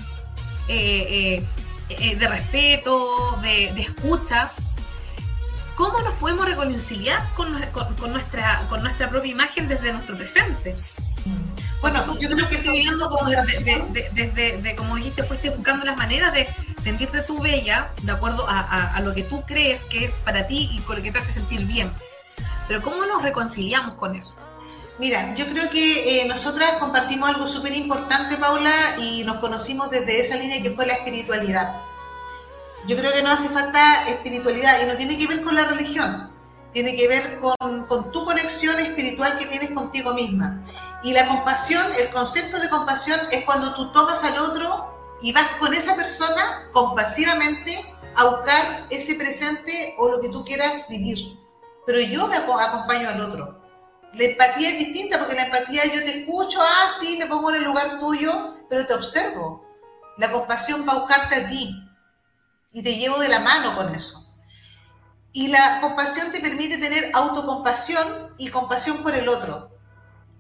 eh, 0.70 1.44
de 1.90 2.28
respeto, 2.28 3.38
de, 3.44 3.74
de 3.74 3.82
escucha, 3.82 4.52
¿cómo 5.76 6.02
nos 6.02 6.14
podemos 6.14 6.48
reconciliar 6.48 7.30
con, 7.34 7.52
nuestra, 7.52 8.66
con 8.70 8.82
nuestra 8.82 9.10
propia 9.10 9.32
imagen 9.32 9.68
desde 9.68 9.92
nuestro 9.92 10.16
presente? 10.16 10.76
Bueno, 11.82 12.18
yo 12.20 12.30
creo 12.30 12.48
que 12.48 12.56
estoy 12.56 12.80
viendo 12.80 13.10
como 13.10 13.30
desde, 13.30 14.76
como 14.78 14.96
dijiste, 14.96 15.24
fuiste 15.24 15.50
buscando 15.50 15.86
las 15.86 15.98
maneras 15.98 16.34
de 16.34 16.48
sentirte 16.84 17.22
tú 17.22 17.42
bella, 17.42 17.92
de 18.02 18.12
acuerdo 18.12 18.46
a, 18.48 19.00
lo 19.02 19.14
que 19.14 19.24
tú 19.24 19.44
crees 19.44 19.86
que 19.86 20.04
es 20.04 20.16
para 20.16 20.48
ti 20.48 20.70
y 20.74 20.80
con 20.82 20.98
lo 20.98 21.02
que 21.02 21.12
te 21.12 21.20
hace 21.20 21.32
sentir 21.32 21.66
bien. 21.66 21.94
Pero 22.68 22.82
¿cómo 22.82 23.06
nos 23.06 23.24
reconciliamos 23.24 23.96
con 23.96 24.16
eso? 24.16 24.36
Mira, 25.00 25.34
yo 25.34 25.48
creo 25.48 25.70
que 25.70 26.22
eh, 26.22 26.28
nosotras 26.28 26.74
compartimos 26.80 27.30
algo 27.30 27.48
súper 27.48 27.74
importante, 27.74 28.38
Paula, 28.38 28.96
y 29.00 29.24
nos 29.24 29.38
conocimos 29.38 29.90
desde 29.90 30.20
esa 30.20 30.36
línea 30.36 30.62
que 30.62 30.72
fue 30.72 30.86
la 30.86 30.94
espiritualidad. 30.94 31.82
Yo 32.86 32.98
creo 32.98 33.14
que 33.14 33.24
no 33.24 33.32
hace 33.32 33.48
falta 33.48 34.08
espiritualidad 34.10 34.84
y 34.84 34.86
no 34.86 34.98
tiene 34.98 35.18
que 35.18 35.26
ver 35.26 35.42
con 35.42 35.56
la 35.56 35.66
religión, 35.66 36.32
tiene 36.74 36.96
que 36.98 37.08
ver 37.08 37.40
con, 37.40 37.86
con, 37.86 38.12
tu 38.12 38.26
conexión 38.26 38.78
espiritual 38.82 39.38
que 39.38 39.46
tienes 39.46 39.72
contigo 39.72 40.14
misma. 40.14 40.62
Y 41.02 41.14
la 41.14 41.28
compasión, 41.28 41.86
el 41.98 42.10
concepto 42.10 42.60
de 42.60 42.70
compasión 42.70 43.20
es 43.32 43.46
cuando 43.46 43.74
tú 43.74 43.92
tomas 43.94 44.24
al 44.24 44.38
otro 44.38 44.93
y 45.24 45.32
vas 45.32 45.58
con 45.58 45.74
esa 45.74 45.96
persona 45.96 46.70
compasivamente 46.74 47.84
a 48.16 48.26
buscar 48.26 48.88
ese 48.90 49.16
presente 49.16 49.96
o 49.98 50.10
lo 50.10 50.20
que 50.20 50.28
tú 50.28 50.44
quieras 50.44 50.88
vivir. 50.90 51.40
Pero 51.88 52.02
yo 52.02 52.28
me 52.28 52.36
acompaño 52.36 53.10
al 53.10 53.22
otro. 53.22 53.64
La 54.14 54.26
empatía 54.26 54.70
es 54.70 54.80
distinta 54.80 55.18
porque 55.18 55.34
la 55.34 55.46
empatía 55.46 55.86
yo 55.86 56.04
te 56.04 56.20
escucho, 56.20 56.60
ah, 56.62 56.92
sí, 57.00 57.18
me 57.18 57.26
pongo 57.26 57.50
en 57.50 57.56
el 57.56 57.64
lugar 57.64 58.00
tuyo, 58.02 58.58
pero 58.70 58.86
te 58.86 58.94
observo. 58.94 59.66
La 60.18 60.30
compasión 60.30 60.86
va 60.88 60.92
a 60.92 61.00
buscarte 61.00 61.36
a 61.36 61.48
ti, 61.48 61.74
y 62.74 62.84
te 62.84 62.96
llevo 62.96 63.18
de 63.20 63.30
la 63.30 63.40
mano 63.40 63.76
con 63.76 63.96
eso. 63.96 64.28
Y 65.32 65.48
la 65.48 65.80
compasión 65.80 66.32
te 66.32 66.42
permite 66.42 66.78
tener 66.78 67.12
autocompasión 67.14 68.36
y 68.38 68.50
compasión 68.50 68.98
por 68.98 69.16
el 69.16 69.30
otro. 69.30 69.72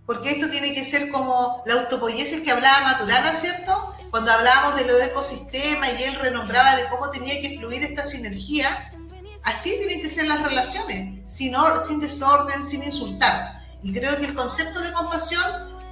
Porque 0.05 0.31
esto 0.31 0.49
tiene 0.49 0.73
que 0.73 0.83
ser 0.83 1.09
como 1.09 1.63
la 1.65 1.75
autopoiesis 1.75 2.41
que 2.41 2.51
hablaba 2.51 2.81
Maturana, 2.81 3.33
¿cierto? 3.33 3.92
Cuando 4.13 4.31
hablábamos 4.31 4.75
de 4.75 4.85
los 4.85 5.01
ecosistemas 5.01 5.89
y 5.99 6.03
él 6.03 6.13
renombraba 6.21 6.75
de 6.75 6.85
cómo 6.85 7.09
tenía 7.09 7.41
que 7.41 7.57
fluir 7.57 7.83
esta 7.83 8.05
sinergia, 8.05 8.93
así 9.41 9.73
tienen 9.79 10.03
que 10.03 10.09
ser 10.11 10.27
las 10.27 10.43
relaciones, 10.43 11.19
sin, 11.25 11.55
sin 11.87 11.99
desorden, 11.99 12.63
sin 12.63 12.83
insultar. 12.83 13.65
Y 13.81 13.91
creo 13.91 14.15
que 14.17 14.25
el 14.25 14.35
concepto 14.35 14.79
de 14.81 14.93
compasión 14.93 15.43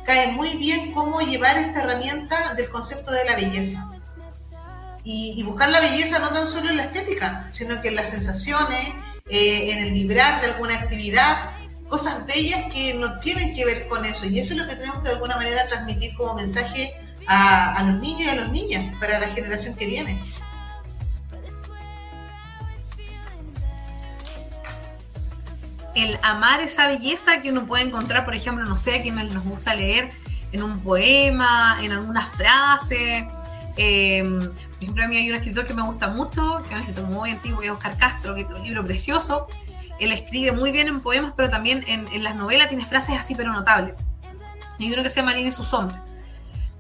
cae 0.06 0.34
muy 0.34 0.50
bien 0.58 0.92
cómo 0.92 1.20
llevar 1.22 1.58
esta 1.58 1.82
herramienta 1.82 2.54
del 2.54 2.70
concepto 2.70 3.12
de 3.12 3.26
la 3.26 3.38
belleza 3.38 3.92
y, 5.04 5.42
buscar 5.42 5.72
la 5.72 5.80
belleza 5.80 6.20
no 6.20 6.30
tan 6.30 6.46
solo 6.46 6.70
en 6.70 6.78
la 6.78 6.84
estética, 6.84 7.50
sino 7.52 7.82
que 7.82 7.88
en 7.88 7.96
las 7.96 8.12
sensaciones, 8.12 8.88
eh, 9.32 9.72
en 9.72 9.80
el 9.80 9.94
vibrar 9.94 10.42
de 10.42 10.52
alguna 10.52 10.76
actividad, 10.76 11.54
cosas 11.90 12.24
bellas 12.28 12.72
que 12.72 12.94
no 12.94 13.20
tienen 13.20 13.56
que 13.56 13.66
ver 13.66 13.88
con 13.88 14.06
eso. 14.06 14.28
Y 14.28 14.40
eso 14.40 14.54
es 14.54 14.60
lo 14.60 14.68
que 14.68 14.76
tenemos 14.76 15.00
que 15.00 15.10
de 15.10 15.16
alguna 15.16 15.38
manera 15.38 15.68
transmitir 15.68 16.16
como 16.16 16.36
mensaje 16.36 16.94
a, 17.28 17.76
a 17.76 17.84
los 17.84 18.02
niños 18.02 18.22
y 18.22 18.30
a 18.30 18.36
las 18.36 18.52
niñas 18.52 18.96
para 19.00 19.20
la 19.20 19.28
generación 19.30 19.76
que 19.76 19.86
viene. 19.86 20.32
el 25.94 26.18
amar 26.24 26.62
esa 26.62 26.88
belleza 26.88 27.42
que 27.42 27.52
uno 27.52 27.66
puede 27.66 27.84
encontrar, 27.84 28.24
por 28.24 28.34
ejemplo, 28.34 28.64
no 28.66 28.78
sé, 28.78 28.96
a 28.96 29.02
quienes 29.02 29.34
nos 29.34 29.44
gusta 29.44 29.76
leer 29.76 30.12
en 30.52 30.64
un 30.64 30.80
poema, 30.80 31.78
en 31.82 31.92
alguna 31.92 32.26
frase, 32.26 33.28
eh, 33.78 34.24
por 34.24 34.84
ejemplo, 34.84 35.06
a 35.06 35.08
mí 35.08 35.18
hay 35.18 35.30
un 35.30 35.36
escritor 35.36 35.66
que 35.66 35.74
me 35.74 35.84
gusta 35.84 36.08
mucho, 36.08 36.62
que 36.64 36.70
es 36.70 36.76
un 36.76 36.80
escritor 36.82 37.06
muy 37.06 37.32
antiguo, 37.32 37.60
que 37.60 37.68
es 37.68 37.72
Oscar 37.72 37.98
Castro, 37.98 38.36
que 38.36 38.42
es 38.42 38.48
un 38.48 38.64
libro 38.64 38.84
precioso. 38.86 39.48
Él 40.00 40.12
escribe 40.12 40.52
muy 40.52 40.72
bien 40.72 40.88
en 40.88 41.02
poemas, 41.02 41.34
pero 41.36 41.50
también 41.50 41.84
en, 41.88 42.24
las 42.24 42.36
novelas 42.36 42.70
tiene 42.70 42.86
frases 42.86 43.18
así, 43.20 43.36
pero 43.36 43.54
notables. 43.54 43.94
Y 44.80 44.92
uno 44.92 45.04
que 45.04 45.10
se 45.10 45.18
llama 45.18 45.34
Lina 45.34 45.50
y 45.50 45.52
su 45.52 45.64
sombra. 45.64 46.04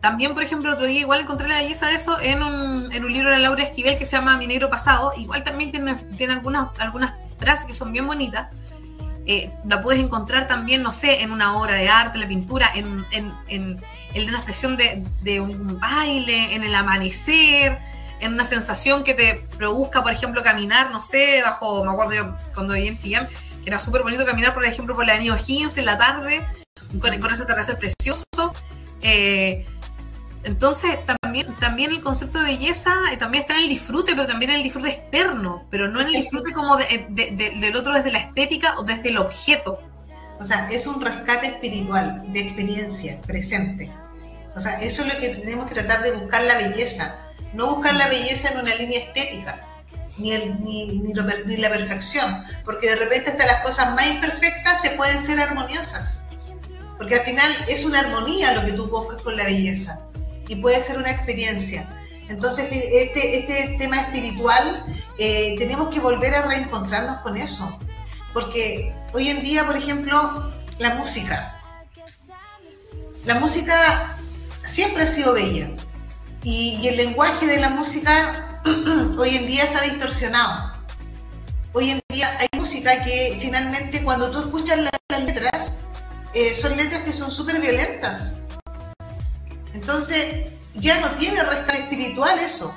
También, 0.01 0.33
por 0.33 0.41
ejemplo, 0.41 0.73
otro 0.73 0.87
día 0.87 1.01
igual 1.01 1.21
encontré 1.21 1.47
la 1.47 1.57
belleza 1.57 1.87
de 1.87 1.93
eso 1.93 2.19
en 2.19 2.41
un, 2.41 2.91
en 2.91 3.05
un 3.05 3.13
libro 3.13 3.29
de 3.29 3.37
Laura 3.37 3.63
Esquivel 3.63 3.99
que 3.99 4.05
se 4.05 4.17
llama 4.17 4.35
Mi 4.35 4.47
Negro 4.47 4.69
Pasado. 4.69 5.13
Igual 5.15 5.43
también 5.43 5.69
tiene, 5.69 5.95
tiene 6.17 6.33
algunas, 6.33 6.69
algunas 6.79 7.13
frases 7.37 7.67
que 7.67 7.75
son 7.75 7.91
bien 7.91 8.07
bonitas. 8.07 8.51
Eh, 9.27 9.51
la 9.67 9.79
puedes 9.79 10.01
encontrar 10.01 10.47
también, 10.47 10.81
no 10.81 10.91
sé, 10.91 11.21
en 11.21 11.31
una 11.31 11.55
obra 11.55 11.75
de 11.75 11.87
arte, 11.87 12.17
en 12.17 12.21
la 12.21 12.27
pintura, 12.27 12.71
en, 12.73 13.05
en, 13.11 13.31
en, 13.47 13.79
en 14.15 14.29
una 14.29 14.39
expresión 14.39 14.75
de, 14.75 15.05
de, 15.21 15.39
un 15.39 15.79
baile, 15.79 16.55
en 16.55 16.63
el 16.63 16.73
amanecer, 16.73 17.77
en 18.19 18.33
una 18.33 18.45
sensación 18.45 19.03
que 19.03 19.13
te 19.13 19.45
produzca, 19.57 20.01
por 20.01 20.11
ejemplo, 20.11 20.41
caminar, 20.41 20.89
no 20.89 21.03
sé, 21.03 21.43
bajo, 21.43 21.85
me 21.85 21.91
acuerdo 21.91 22.13
yo 22.13 22.37
cuando 22.55 22.73
vivía 22.73 22.89
en 22.89 22.97
Chillán, 22.97 23.29
que 23.63 23.69
era 23.69 23.79
súper 23.79 24.01
bonito 24.01 24.25
caminar, 24.25 24.55
por 24.55 24.65
ejemplo, 24.65 24.95
por 24.95 25.05
la 25.05 25.13
avenida 25.13 25.35
O'Higgins 25.35 25.77
en 25.77 25.85
la 25.85 25.99
tarde, 25.99 26.43
con, 26.99 27.15
con 27.19 27.31
ese 27.31 27.43
atardecer 27.43 27.77
precioso. 27.77 28.25
Eh, 29.03 29.67
entonces, 30.43 30.97
también, 31.21 31.55
también 31.55 31.91
el 31.91 32.01
concepto 32.01 32.39
de 32.39 32.45
belleza 32.45 32.95
eh, 33.11 33.17
también 33.17 33.43
está 33.43 33.55
en 33.55 33.63
el 33.63 33.69
disfrute, 33.69 34.13
pero 34.15 34.27
también 34.27 34.51
en 34.51 34.57
el 34.57 34.63
disfrute 34.63 34.89
externo, 34.89 35.67
pero 35.69 35.87
no 35.87 36.01
en 36.01 36.07
el 36.07 36.13
disfrute 36.13 36.51
como 36.53 36.77
de, 36.77 37.07
del 37.09 37.75
otro 37.75 37.93
desde 37.93 38.11
la 38.11 38.19
estética 38.19 38.75
o 38.79 38.83
desde 38.83 39.09
el 39.09 39.17
objeto. 39.17 39.79
O 40.39 40.43
sea, 40.43 40.69
es 40.71 40.87
un 40.87 40.99
rescate 40.99 41.47
espiritual, 41.47 42.23
de 42.33 42.39
experiencia, 42.39 43.21
presente. 43.21 43.91
O 44.55 44.59
sea, 44.59 44.81
eso 44.81 45.03
es 45.03 45.13
lo 45.13 45.19
que 45.19 45.29
tenemos 45.29 45.67
que 45.67 45.75
tratar 45.75 46.01
de 46.01 46.11
buscar 46.13 46.43
la 46.43 46.57
belleza 46.57 47.31
no 47.53 47.75
buscar 47.75 47.95
la 47.95 48.07
belleza 48.07 48.49
en 48.49 48.59
una 48.59 48.75
línea 48.75 48.99
estética, 48.99 49.65
ni, 50.17 50.31
el, 50.31 50.63
ni, 50.63 50.99
ni, 50.99 51.13
la 51.13 51.69
perfección, 51.69 52.45
porque 52.63 52.89
de 52.89 52.95
repente 52.95 53.31
hasta 53.31 53.45
las 53.45 53.61
cosas 53.61 53.93
más 53.93 54.07
imperfectas 54.07 54.81
te 54.81 54.91
pueden 54.91 55.19
ser 55.19 55.39
armoniosas, 55.39 56.25
porque 56.97 57.15
al 57.15 57.25
final 57.25 57.51
es 57.67 57.83
una 57.85 57.99
armonía 57.99 58.53
lo 58.53 58.65
que 58.65 58.73
tú 58.73 58.87
buscas 58.87 59.21
con 59.21 59.35
la 59.35 59.45
belleza 59.45 59.99
y 60.47 60.55
puede 60.55 60.81
ser 60.81 60.97
una 60.97 61.11
experiencia. 61.11 61.87
Entonces, 62.29 62.67
este, 62.71 63.39
este 63.39 63.77
tema 63.77 64.01
espiritual 64.01 64.83
eh, 65.17 65.55
tenemos 65.59 65.89
que 65.93 65.99
volver 65.99 66.33
a 66.33 66.43
reencontrarnos 66.43 67.21
con 67.21 67.37
eso. 67.37 67.77
Porque 68.33 68.93
hoy 69.13 69.29
en 69.29 69.43
día, 69.43 69.65
por 69.65 69.75
ejemplo, 69.75 70.51
la 70.79 70.95
música. 70.95 71.59
La 73.25 73.39
música 73.39 74.17
siempre 74.63 75.03
ha 75.03 75.07
sido 75.07 75.33
bella. 75.33 75.69
Y, 76.43 76.87
el 76.87 76.97
lenguaje 76.97 77.45
de 77.45 77.59
la 77.59 77.69
música 77.69 78.61
hoy 79.17 79.35
en 79.35 79.45
día 79.45 79.67
se 79.67 79.77
ha 79.77 79.81
distorsionado. 79.81 80.71
Hoy 81.73 81.91
en 81.91 82.01
día 82.09 82.35
hay 82.39 82.47
música 82.57 83.03
que 83.03 83.37
finalmente 83.39 84.03
cuando 84.03 84.31
tú 84.31 84.39
escuchas 84.39 84.79
las 84.79 85.21
letras, 85.23 85.77
eh, 86.33 86.53
son 86.55 86.75
letras 86.77 87.03
que 87.03 87.13
son 87.13 87.31
súper 87.31 87.61
violentas. 87.61 88.37
Entonces, 89.73 90.51
ya 90.73 90.99
no 90.99 91.09
tiene 91.11 91.43
rescate 91.43 91.83
espiritual 91.83 92.39
eso. 92.39 92.75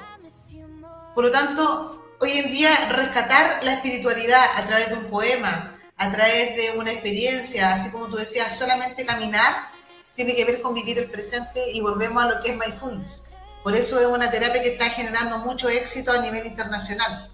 Por 1.15 1.25
lo 1.25 1.31
tanto, 1.31 2.15
hoy 2.21 2.33
en 2.33 2.51
día 2.51 2.89
rescatar 2.91 3.63
la 3.63 3.75
espiritualidad 3.75 4.45
a 4.57 4.67
través 4.67 4.91
de 4.91 4.97
un 4.97 5.07
poema, 5.07 5.73
a 5.97 6.13
través 6.13 6.57
de 6.57 6.79
una 6.79 6.93
experiencia, 6.93 7.75
así 7.75 7.91
como 7.91 8.09
tú 8.09 8.17
decías, 8.17 8.57
solamente 8.57 9.05
caminar, 9.05 9.71
tiene 10.17 10.35
que 10.35 10.45
ver 10.45 10.61
con 10.61 10.75
vivir 10.75 10.99
el 10.99 11.11
presente 11.11 11.73
y 11.73 11.81
volvemos 11.81 12.23
a 12.23 12.29
lo 12.29 12.43
que 12.43 12.53
es 12.53 12.59
mindfulness. 12.59 13.25
Por 13.63 13.75
eso 13.75 13.99
es 13.99 14.07
una 14.07 14.31
terapia 14.31 14.63
que 14.63 14.73
está 14.73 14.91
generando 14.91 15.39
mucho 15.39 15.69
éxito 15.69 16.13
a 16.13 16.21
nivel 16.21 16.47
internacional. 16.47 17.31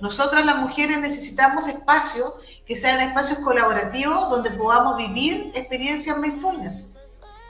Nosotras 0.00 0.44
las 0.44 0.56
mujeres 0.56 0.98
necesitamos 0.98 1.66
espacios 1.66 2.34
que 2.66 2.76
sean 2.76 3.00
espacios 3.00 3.40
colaborativos 3.40 4.30
donde 4.30 4.50
podamos 4.50 4.96
vivir 4.96 5.52
experiencias 5.54 6.18
mindfulness 6.18 6.96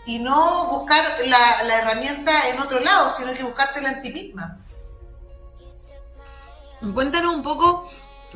y 0.07 0.19
no 0.19 0.67
buscar 0.67 1.05
la, 1.27 1.79
herramienta 1.79 2.49
en 2.49 2.61
otro 2.61 2.81
lado, 2.81 3.11
sino 3.11 3.33
que 3.35 3.45
buscártela 3.45 3.93
en 3.93 4.03
ti 4.03 4.12
misma. 4.12 4.59
Cuéntanos 6.93 7.35
un 7.35 7.43
poco 7.43 7.88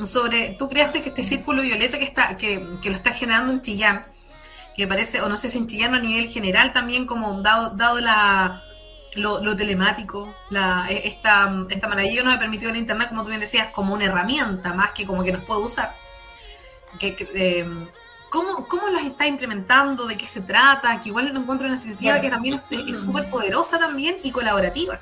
sobre, 0.04 0.50
tú 0.50 0.68
creaste 0.68 1.02
que 1.02 1.08
este 1.08 1.24
círculo 1.24 1.62
violeta 1.62 1.98
que 1.98 2.04
está, 2.04 2.36
que, 2.36 2.58
lo 2.58 2.92
está 2.92 3.12
generando 3.12 3.52
en 3.52 3.62
Chillán, 3.62 4.06
que 4.76 4.86
parece, 4.86 5.20
o 5.22 5.28
no 5.28 5.36
sé 5.36 5.50
si 5.50 5.58
en 5.58 5.66
Chillán 5.66 5.94
a 5.94 5.98
nivel 5.98 6.28
general 6.28 6.72
también, 6.72 7.06
como 7.06 7.42
dado, 7.42 7.70
dado 7.70 8.00
la, 8.00 8.62
lo, 9.16 9.56
telemático, 9.56 10.34
la, 10.50 10.86
e, 10.88 11.08
esta, 11.08 11.52
esta 11.70 11.88
maravilla 11.88 12.22
nos 12.22 12.34
ha 12.34 12.38
permitido 12.38 12.70
el 12.70 12.76
internet, 12.76 13.08
como 13.08 13.22
tú 13.22 13.30
bien 13.30 13.40
decías, 13.40 13.68
como 13.72 13.94
una 13.94 14.04
herramienta 14.04 14.72
más 14.74 14.92
que 14.92 15.06
como 15.06 15.24
que 15.24 15.32
nos 15.32 15.42
puede 15.42 15.62
usar. 15.62 15.94
Que, 17.00 17.16
em, 17.34 17.88
¿cómo, 18.30 18.66
¿Cómo 18.68 18.88
las 18.88 19.04
está 19.04 19.26
implementando? 19.26 20.06
¿De 20.06 20.16
qué 20.16 20.26
se 20.26 20.40
trata? 20.40 21.00
Que 21.00 21.08
igual 21.10 21.28
encuentro 21.28 21.66
una 21.66 21.76
iniciativa 21.76 22.20
que 22.20 22.30
también 22.30 22.62
es 22.70 22.98
súper 22.98 23.30
poderosa 23.30 23.78
también 23.78 24.18
y 24.22 24.30
colaborativa. 24.30 25.00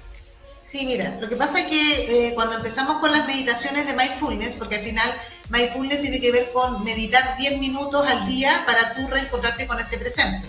Sí, 0.64 0.86
mira, 0.86 1.18
lo 1.20 1.28
que 1.28 1.36
pasa 1.36 1.60
es 1.60 1.66
que 1.66 2.28
eh, 2.28 2.34
cuando 2.34 2.56
empezamos 2.56 2.98
con 2.98 3.12
las 3.12 3.26
meditaciones 3.26 3.86
de 3.86 3.92
mindfulness, 3.92 4.54
porque 4.54 4.76
al 4.76 4.84
final 4.84 5.12
mindfulness 5.50 6.00
tiene 6.00 6.20
que 6.20 6.32
ver 6.32 6.52
con 6.52 6.82
meditar 6.82 7.36
10 7.36 7.58
minutos 7.58 8.06
al 8.08 8.26
día 8.26 8.64
para 8.64 8.94
tú 8.94 9.06
reencontrarte 9.08 9.66
con 9.66 9.78
este 9.78 9.98
presente. 9.98 10.48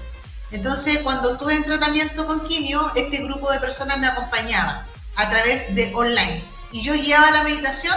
Entonces, 0.51 0.99
cuando 0.99 1.37
tuve 1.37 1.55
en 1.55 1.63
tratamiento 1.63 2.25
con 2.25 2.47
quimio, 2.47 2.91
este 2.95 3.17
grupo 3.17 3.51
de 3.51 3.59
personas 3.59 3.97
me 3.97 4.07
acompañaba 4.07 4.85
a 5.15 5.29
través 5.29 5.75
de 5.75 5.93
online. 5.93 6.43
Y 6.71 6.81
yo 6.81 6.93
guiaba 6.93 7.31
la 7.31 7.43
meditación 7.43 7.95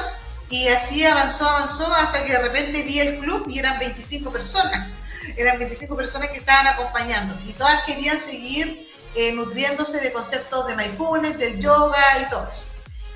y 0.50 0.68
así 0.68 1.04
avanzó, 1.04 1.48
avanzó 1.48 1.92
hasta 1.94 2.24
que 2.24 2.32
de 2.32 2.38
repente 2.38 2.82
vi 2.82 3.00
el 3.00 3.18
club 3.18 3.46
y 3.48 3.58
eran 3.58 3.78
25 3.78 4.32
personas. 4.32 4.90
Eran 5.37 5.58
25 5.58 5.94
personas 5.94 6.30
que 6.30 6.38
estaban 6.38 6.66
acompañando 6.66 7.38
y 7.46 7.52
todas 7.52 7.84
querían 7.84 8.18
seguir 8.18 8.88
eh, 9.14 9.32
nutriéndose 9.32 10.00
de 10.00 10.12
conceptos 10.12 10.66
de 10.66 10.76
mindfulness, 10.76 11.38
del 11.38 11.58
yoga 11.58 12.02
y 12.22 12.30
todo 12.30 12.48
eso. 12.48 12.66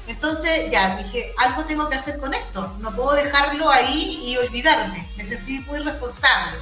Entonces 0.06 0.70
ya 0.70 0.96
dije, 0.96 1.32
algo 1.38 1.64
tengo 1.64 1.88
que 1.88 1.96
hacer 1.96 2.18
con 2.18 2.34
esto, 2.34 2.76
no 2.80 2.94
puedo 2.94 3.12
dejarlo 3.12 3.70
ahí 3.70 4.20
y 4.24 4.36
olvidarme, 4.36 5.08
me 5.16 5.24
sentí 5.24 5.60
muy 5.60 5.78
responsable. 5.78 6.58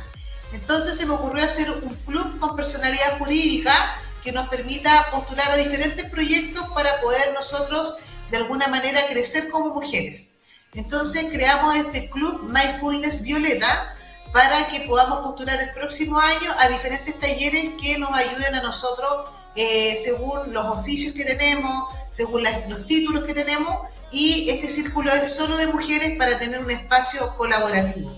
Entonces 0.53 0.99
se 0.99 1.07
me 1.07 1.15
ocurrió 1.15 1.45
hacer 1.45 1.71
un 1.71 1.95
club 2.07 2.39
con 2.39 2.55
personalidad 2.55 3.19
jurídica 3.19 3.97
que 4.23 4.33
nos 4.33 4.49
permita 4.49 5.09
postular 5.11 5.51
a 5.51 5.57
diferentes 5.57 6.11
proyectos 6.11 6.69
para 6.71 7.01
poder 7.01 7.33
nosotros 7.33 7.97
de 8.31 8.37
alguna 8.37 8.69
manera 8.69 9.07
crecer 9.09 9.49
como 9.49 9.75
mujeres. 9.75 10.33
Entonces 10.75 11.27
creamos 11.31 11.75
este 11.77 12.09
club 12.11 12.43
Mindfulness 12.43 13.23
Violeta, 13.23 13.97
para 14.33 14.69
que 14.69 14.81
podamos 14.81 15.21
postular 15.21 15.61
el 15.61 15.73
próximo 15.73 16.19
año 16.21 16.55
a 16.59 16.69
diferentes 16.69 17.19
talleres 17.19 17.73
que 17.81 17.99
nos 17.99 18.13
ayuden 18.13 18.55
a 18.55 18.63
nosotros 18.63 19.31
eh, 19.57 19.99
según 20.03 20.53
los 20.53 20.65
oficios 20.67 21.15
que 21.15 21.25
tenemos, 21.25 21.89
según 22.11 22.45
los 22.69 22.87
títulos 22.87 23.25
que 23.25 23.35
tenemos, 23.35 23.89
y 24.13 24.49
este 24.51 24.69
círculo 24.69 25.13
es 25.13 25.35
solo 25.35 25.57
de 25.57 25.67
mujeres 25.67 26.17
para 26.17 26.39
tener 26.39 26.61
un 26.61 26.71
espacio 26.71 27.37
colaborativo. 27.37 28.17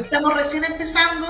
Estamos 0.00 0.34
recién 0.34 0.64
empezando, 0.64 1.26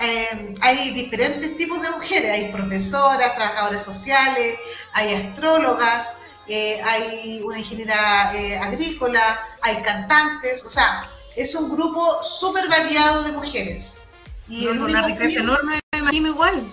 eh, 0.00 0.54
hay 0.60 0.90
diferentes 0.90 1.56
tipos 1.56 1.80
de 1.80 1.90
mujeres, 1.90 2.30
hay 2.30 2.52
profesoras, 2.52 3.34
trabajadoras 3.34 3.82
sociales, 3.82 4.58
hay 4.92 5.14
astrólogas, 5.14 6.18
eh, 6.48 6.80
hay 6.82 7.40
una 7.44 7.58
ingeniera 7.58 8.30
agrícola, 8.62 9.40
hay 9.62 9.82
cantantes, 9.82 10.64
o 10.64 10.70
sea, 10.70 11.10
es 11.36 11.54
un 11.54 11.70
grupo 11.70 12.22
súper 12.22 12.68
variado 12.68 13.22
de 13.24 13.32
mujeres. 13.32 14.02
Y 14.48 14.66
con 14.66 14.82
una 14.82 15.02
riqueza 15.02 15.40
enorme, 15.40 15.80
me 15.92 15.98
imagino 15.98 16.28
igual. 16.28 16.70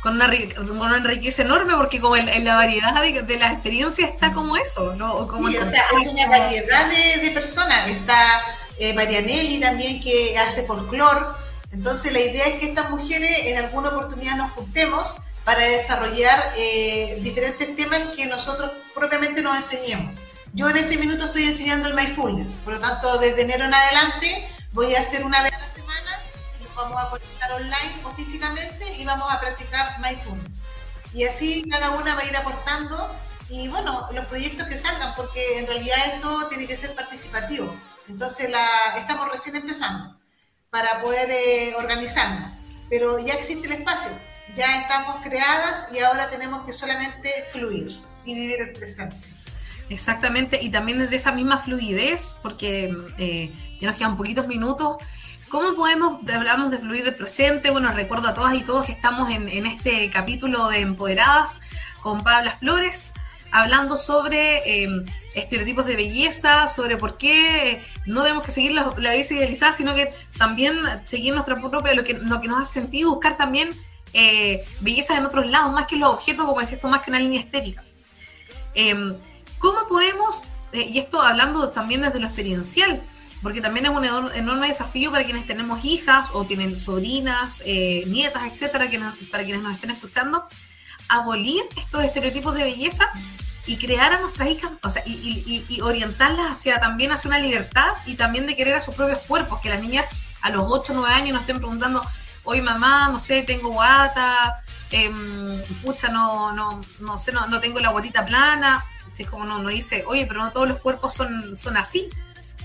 Con 0.00 0.16
una, 0.16 0.26
riqueza 0.26 1.42
enorme, 1.42 1.74
porque 1.76 2.00
como 2.00 2.16
en, 2.16 2.44
la 2.44 2.56
variedad 2.56 3.00
de, 3.00 3.38
las 3.38 3.52
experiencias 3.52 4.10
está 4.10 4.32
como 4.32 4.56
eso, 4.56 4.96
¿no? 4.96 5.28
Como 5.28 5.46
sí, 5.48 5.56
o 5.56 5.64
sea, 5.64 5.84
hay 5.96 6.08
una 6.08 6.28
variedad 6.28 6.90
de, 7.20 7.30
personas. 7.30 7.88
Está 7.88 8.42
eh, 8.78 8.92
Marianelli 8.94 9.60
también 9.60 10.02
que 10.02 10.36
hace 10.36 10.64
folclore. 10.64 11.26
Entonces 11.70 12.12
la 12.12 12.18
idea 12.18 12.46
es 12.46 12.54
que 12.58 12.66
estas 12.66 12.90
mujeres 12.90 13.30
en 13.44 13.58
alguna 13.58 13.90
oportunidad 13.90 14.36
nos 14.36 14.50
juntemos 14.50 15.14
para 15.44 15.60
desarrollar 15.60 16.54
eh, 16.56 17.18
diferentes 17.22 17.74
temas 17.76 18.00
que 18.16 18.26
nosotros 18.26 18.72
propiamente 18.94 19.42
nos 19.42 19.56
enseñemos. 19.56 20.14
Yo 20.54 20.68
en 20.68 20.76
este 20.76 20.98
minuto 20.98 21.26
estoy 21.26 21.44
enseñando 21.44 21.88
el 21.88 21.94
mindfulness, 21.94 22.60
por 22.64 22.74
lo 22.74 22.80
tanto, 22.80 23.18
desde 23.18 23.42
enero 23.42 23.64
en 23.64 23.74
adelante 23.74 24.48
voy 24.72 24.94
a 24.94 25.00
hacer 25.00 25.24
una 25.24 25.42
vez 25.42 25.52
a 25.52 25.58
la 25.58 25.72
semana, 25.72 26.22
nos 26.62 26.74
vamos 26.74 27.02
a 27.02 27.10
conectar 27.10 27.52
online 27.52 28.02
o 28.04 28.14
físicamente 28.14 28.96
y 28.98 29.04
vamos 29.04 29.30
a 29.30 29.40
practicar 29.40 29.98
mindfulness. 30.00 30.68
Y 31.14 31.24
así 31.24 31.62
cada 31.70 31.90
una 31.92 32.14
va 32.14 32.20
a 32.20 32.24
ir 32.24 32.36
aportando 32.36 33.14
y 33.48 33.68
bueno, 33.68 34.08
los 34.12 34.26
proyectos 34.26 34.66
que 34.68 34.78
salgan, 34.78 35.14
porque 35.14 35.58
en 35.58 35.66
realidad 35.66 35.98
esto 36.14 36.48
tiene 36.48 36.66
que 36.66 36.76
ser 36.76 36.94
participativo. 36.94 37.74
Entonces 38.08 38.50
estamos 38.96 39.30
recién 39.30 39.56
empezando 39.56 40.18
para 40.70 41.02
poder 41.02 41.30
eh, 41.30 41.74
organizarnos, 41.76 42.52
pero 42.88 43.18
ya 43.18 43.34
existe 43.34 43.66
el 43.66 43.74
espacio, 43.74 44.10
ya 44.56 44.80
estamos 44.80 45.22
creadas 45.22 45.88
y 45.92 45.98
ahora 46.00 46.28
tenemos 46.28 46.64
que 46.66 46.72
solamente 46.72 47.30
fluir 47.52 47.92
y 48.24 48.34
vivir 48.34 48.62
el 48.62 48.72
presente. 48.72 49.16
Exactamente, 49.88 50.58
y 50.62 50.70
también 50.70 51.00
es 51.00 51.10
de 51.10 51.16
esa 51.16 51.32
misma 51.32 51.58
fluidez, 51.58 52.36
porque 52.42 52.94
eh, 53.18 53.52
ya 53.80 53.88
nos 53.88 53.98
quedan 53.98 54.16
poquitos 54.16 54.46
minutos. 54.46 54.96
¿Cómo 55.48 55.74
podemos, 55.74 56.20
hablamos 56.32 56.70
de 56.70 56.78
fluir 56.78 57.04
del 57.04 57.14
presente? 57.14 57.70
Bueno, 57.70 57.92
recuerdo 57.92 58.28
a 58.28 58.34
todas 58.34 58.54
y 58.54 58.62
todos 58.62 58.86
que 58.86 58.92
estamos 58.92 59.28
en, 59.28 59.66
este 59.66 60.08
capítulo 60.10 60.68
de 60.68 60.80
Empoderadas 60.80 61.60
con 62.00 62.24
Pabla 62.24 62.50
Flores, 62.52 63.12
hablando 63.50 63.98
sobre 63.98 64.82
em, 64.82 65.04
estereotipos 65.34 65.84
de 65.84 65.96
belleza, 65.96 66.68
sobre 66.68 66.96
por 66.96 67.18
qué 67.18 67.82
no 68.06 68.22
debemos 68.22 68.46
que 68.46 68.52
seguir 68.52 68.72
la, 68.72 68.84
belleza 68.84 69.34
idealizada, 69.34 69.74
sino 69.74 69.94
que 69.94 70.10
también 70.38 70.78
seguir 71.04 71.34
nuestra 71.34 71.56
propia, 71.56 71.92
lo 71.92 72.02
que, 72.02 72.14
lo 72.14 72.40
que 72.40 72.48
nos 72.48 72.62
hace 72.62 72.80
sentido, 72.80 73.10
buscar 73.10 73.36
también 73.36 73.68
eh, 74.12 74.64
bellezas 74.80 75.18
en 75.18 75.26
otros 75.26 75.46
lados, 75.46 75.72
más 75.72 75.86
que 75.86 75.96
los 75.96 76.10
objetos, 76.10 76.46
como 76.46 76.60
decía 76.60 76.76
esto, 76.76 76.88
más 76.88 77.02
que 77.02 77.10
una 77.10 77.18
línea 77.18 77.40
estética. 77.40 77.84
Em, 78.74 79.16
¿Cómo 79.58 79.86
podemos, 79.88 80.42
eh, 80.72 80.88
y 80.92 80.98
esto 80.98 81.22
hablando 81.22 81.68
también 81.70 82.02
desde 82.02 82.18
lo 82.18 82.26
experiencial, 82.26 83.02
porque 83.42 83.60
también 83.60 83.86
es 83.86 83.92
un 83.92 84.04
enorme 84.04 84.68
desafío 84.68 85.10
para 85.10 85.24
quienes 85.24 85.46
tenemos 85.46 85.84
hijas 85.84 86.30
o 86.32 86.44
tienen 86.44 86.80
sobrinas, 86.80 87.62
eh, 87.64 88.04
nietas, 88.06 88.44
etcétera, 88.44 88.88
que 88.88 89.00
para 89.30 89.44
quienes 89.44 89.62
nos 89.62 89.74
estén 89.74 89.90
escuchando, 89.90 90.46
abolir 91.08 91.62
estos 91.76 92.04
estereotipos 92.04 92.54
de 92.54 92.64
belleza 92.64 93.10
y 93.66 93.76
crear 93.76 94.12
a 94.12 94.20
nuestras 94.20 94.48
hijas, 94.48 94.70
o 94.82 94.90
sea, 94.90 95.02
y, 95.06 95.80
orientarlas 95.82 96.52
hacia 96.52 96.80
también 96.80 97.12
hacia 97.12 97.28
una 97.28 97.38
libertad 97.38 97.92
y 98.06 98.14
también 98.14 98.46
de 98.46 98.56
querer 98.56 98.74
a 98.74 98.80
sus 98.80 98.94
propios 98.94 99.18
cuerpos, 99.20 99.60
que 99.60 99.68
las 99.68 99.80
niñas 99.80 100.04
a 100.40 100.50
los 100.50 100.64
8 100.68 100.92
o 100.92 100.96
9 100.96 101.14
años 101.14 101.32
nos 101.32 101.42
estén 101.42 101.58
preguntando, 101.58 102.02
hoy 102.44 102.60
mamá, 102.60 103.08
no 103.08 103.18
sé, 103.18 103.42
tengo 103.42 103.70
guata, 103.70 104.62
eh, 104.90 105.10
pucha, 105.82 106.08
no, 106.08 106.52
no, 106.52 106.80
no 107.00 107.18
sé, 107.18 107.32
no, 107.32 107.46
no 107.46 107.60
tengo 107.60 107.80
la 107.80 107.90
guatita 107.90 108.24
plana, 108.24 108.84
es 109.18 109.26
como 109.28 109.44
no, 109.44 109.58
no 109.62 109.68
dice, 109.68 110.04
oye, 110.06 110.26
pero 110.26 110.42
no 110.42 110.50
todos 110.50 110.68
los 110.68 110.78
cuerpos 110.78 111.14
son, 111.14 111.56
son 111.56 111.76
así. 111.76 112.08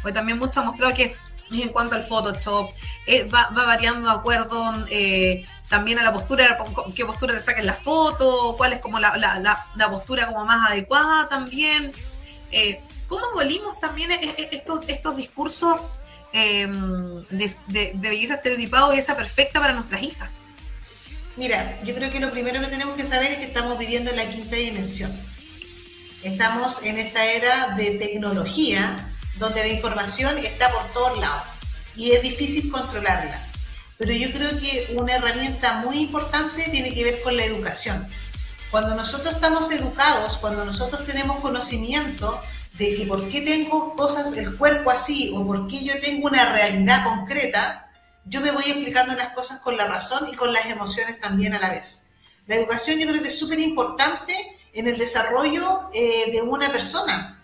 Porque 0.02 0.14
también 0.14 0.38
mucho 0.38 0.60
ha 0.60 0.64
mostrado 0.64 0.94
que 0.94 1.16
en 1.52 1.70
cuanto 1.70 1.96
al 1.96 2.04
Photoshop, 2.04 2.72
eh, 3.06 3.24
va, 3.24 3.50
variando 3.52 4.10
de 4.10 4.16
acuerdo 4.16 4.86
eh, 4.90 5.46
también 5.70 6.00
a 6.00 6.04
la 6.04 6.12
postura, 6.12 6.58
qué 6.94 7.06
postura 7.06 7.34
te 7.34 7.40
saquen 7.40 7.66
la 7.66 7.74
foto, 7.74 8.56
cuál 8.58 8.74
es 8.74 8.80
como 8.80 9.00
la, 9.00 9.16
la, 9.18 9.40
la, 9.76 9.90
postura 9.90 10.28
como 10.28 10.46
más 10.46 10.70
adecuada 10.70 11.28
también. 11.30 11.94
Eh, 12.52 12.82
¿Cómo 13.08 13.26
abolimos 13.28 13.80
también 13.80 14.12
e, 14.12 14.16
e, 14.22 14.50
estos, 14.52 14.88
estos 14.90 15.16
discursos 15.16 15.80
em, 16.34 17.24
de, 17.30 17.92
belleza 17.96 18.36
estereotipada 18.36 18.96
y 18.96 19.00
esa 19.00 19.16
perfecta 19.16 19.60
para 19.60 19.74
nuestras 19.74 20.02
hijas? 20.02 20.40
Mira, 21.36 21.80
yo 21.84 21.94
creo 21.94 22.12
que 22.12 22.20
lo 22.20 22.32
primero 22.32 22.60
que 22.62 22.68
tenemos 22.68 22.96
que 22.96 23.06
saber 23.06 23.32
es 23.34 23.38
que 23.40 23.46
estamos 23.46 23.78
viviendo 23.78 24.10
en 24.10 24.18
la 24.18 24.30
quinta 24.30 24.56
dimensión. 24.56 25.12
Estamos 26.24 26.84
en 26.84 26.98
esta 26.98 27.26
era 27.26 27.76
de 27.76 27.92
tecnología 27.92 29.08
donde 29.36 29.62
la 29.62 29.68
información 29.68 30.36
está 30.40 30.70
por 30.72 30.84
todos 30.94 31.20
lados 31.20 31.48
y 31.96 32.12
es 32.12 32.24
difícil 32.24 32.72
controlarla. 32.72 33.42
Pero 33.98 34.14
yo 34.14 34.32
creo 34.32 34.50
que 34.60 34.94
una 34.96 35.16
herramienta 35.16 35.82
muy 35.82 35.98
importante 35.98 36.70
tiene 36.72 36.94
que 36.94 37.04
ver 37.04 37.22
con 37.22 37.36
la 37.38 37.46
educación. 37.46 38.08
Cuando 38.72 38.96
nosotros 38.96 39.36
estamos 39.36 39.72
educados, 39.72 40.38
cuando 40.38 40.66
nosotros 40.66 41.06
tenemos 41.06 41.40
conocimiento 41.40 42.42
de 42.78 42.96
que 42.96 43.06
por 43.06 43.28
qué 43.30 43.42
tengo 43.42 43.96
cosas, 43.96 44.34
el 44.38 44.56
cuerpo 44.56 44.92
así, 44.92 45.34
o 45.36 45.46
por 45.46 45.68
qué 45.68 45.84
yo 45.84 46.00
tengo 46.00 46.28
una 46.28 46.54
realidad 46.54 47.04
concreta, 47.04 47.90
yo 48.26 48.42
me 48.42 48.52
voy 48.52 48.66
explicando 48.66 49.16
las 49.16 49.30
cosas 49.30 49.60
con 49.60 49.78
la 49.78 49.88
razón 49.88 50.28
y 50.32 50.36
con 50.36 50.54
las 50.54 50.66
emociones 50.68 51.20
también 51.20 51.54
a 51.54 51.60
la 51.60 51.72
vez. 51.72 52.12
La 52.46 52.56
educación 52.56 53.00
yo 53.00 53.08
creo 53.08 53.22
que 53.22 53.30
es 53.30 53.40
súper 53.40 53.60
importante 53.60 54.34
en 54.74 54.88
el 54.88 54.98
desarrollo 54.98 55.90
eh, 55.94 56.32
de 56.32 56.42
una 56.42 56.72
persona. 56.72 57.44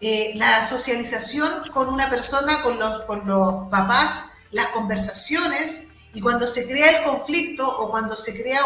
Eh, 0.00 0.32
la 0.36 0.66
socialización 0.66 1.68
con 1.72 1.88
una 1.88 2.08
persona, 2.08 2.62
con 2.62 2.78
los, 2.78 3.02
con 3.02 3.26
los 3.26 3.68
papás, 3.70 4.32
las 4.50 4.68
conversaciones, 4.68 5.88
y 6.14 6.20
cuando 6.20 6.46
se 6.46 6.66
crea 6.66 6.98
el 6.98 7.04
conflicto 7.04 7.66
o 7.66 7.90
cuando 7.90 8.14
se 8.14 8.40
crea 8.40 8.60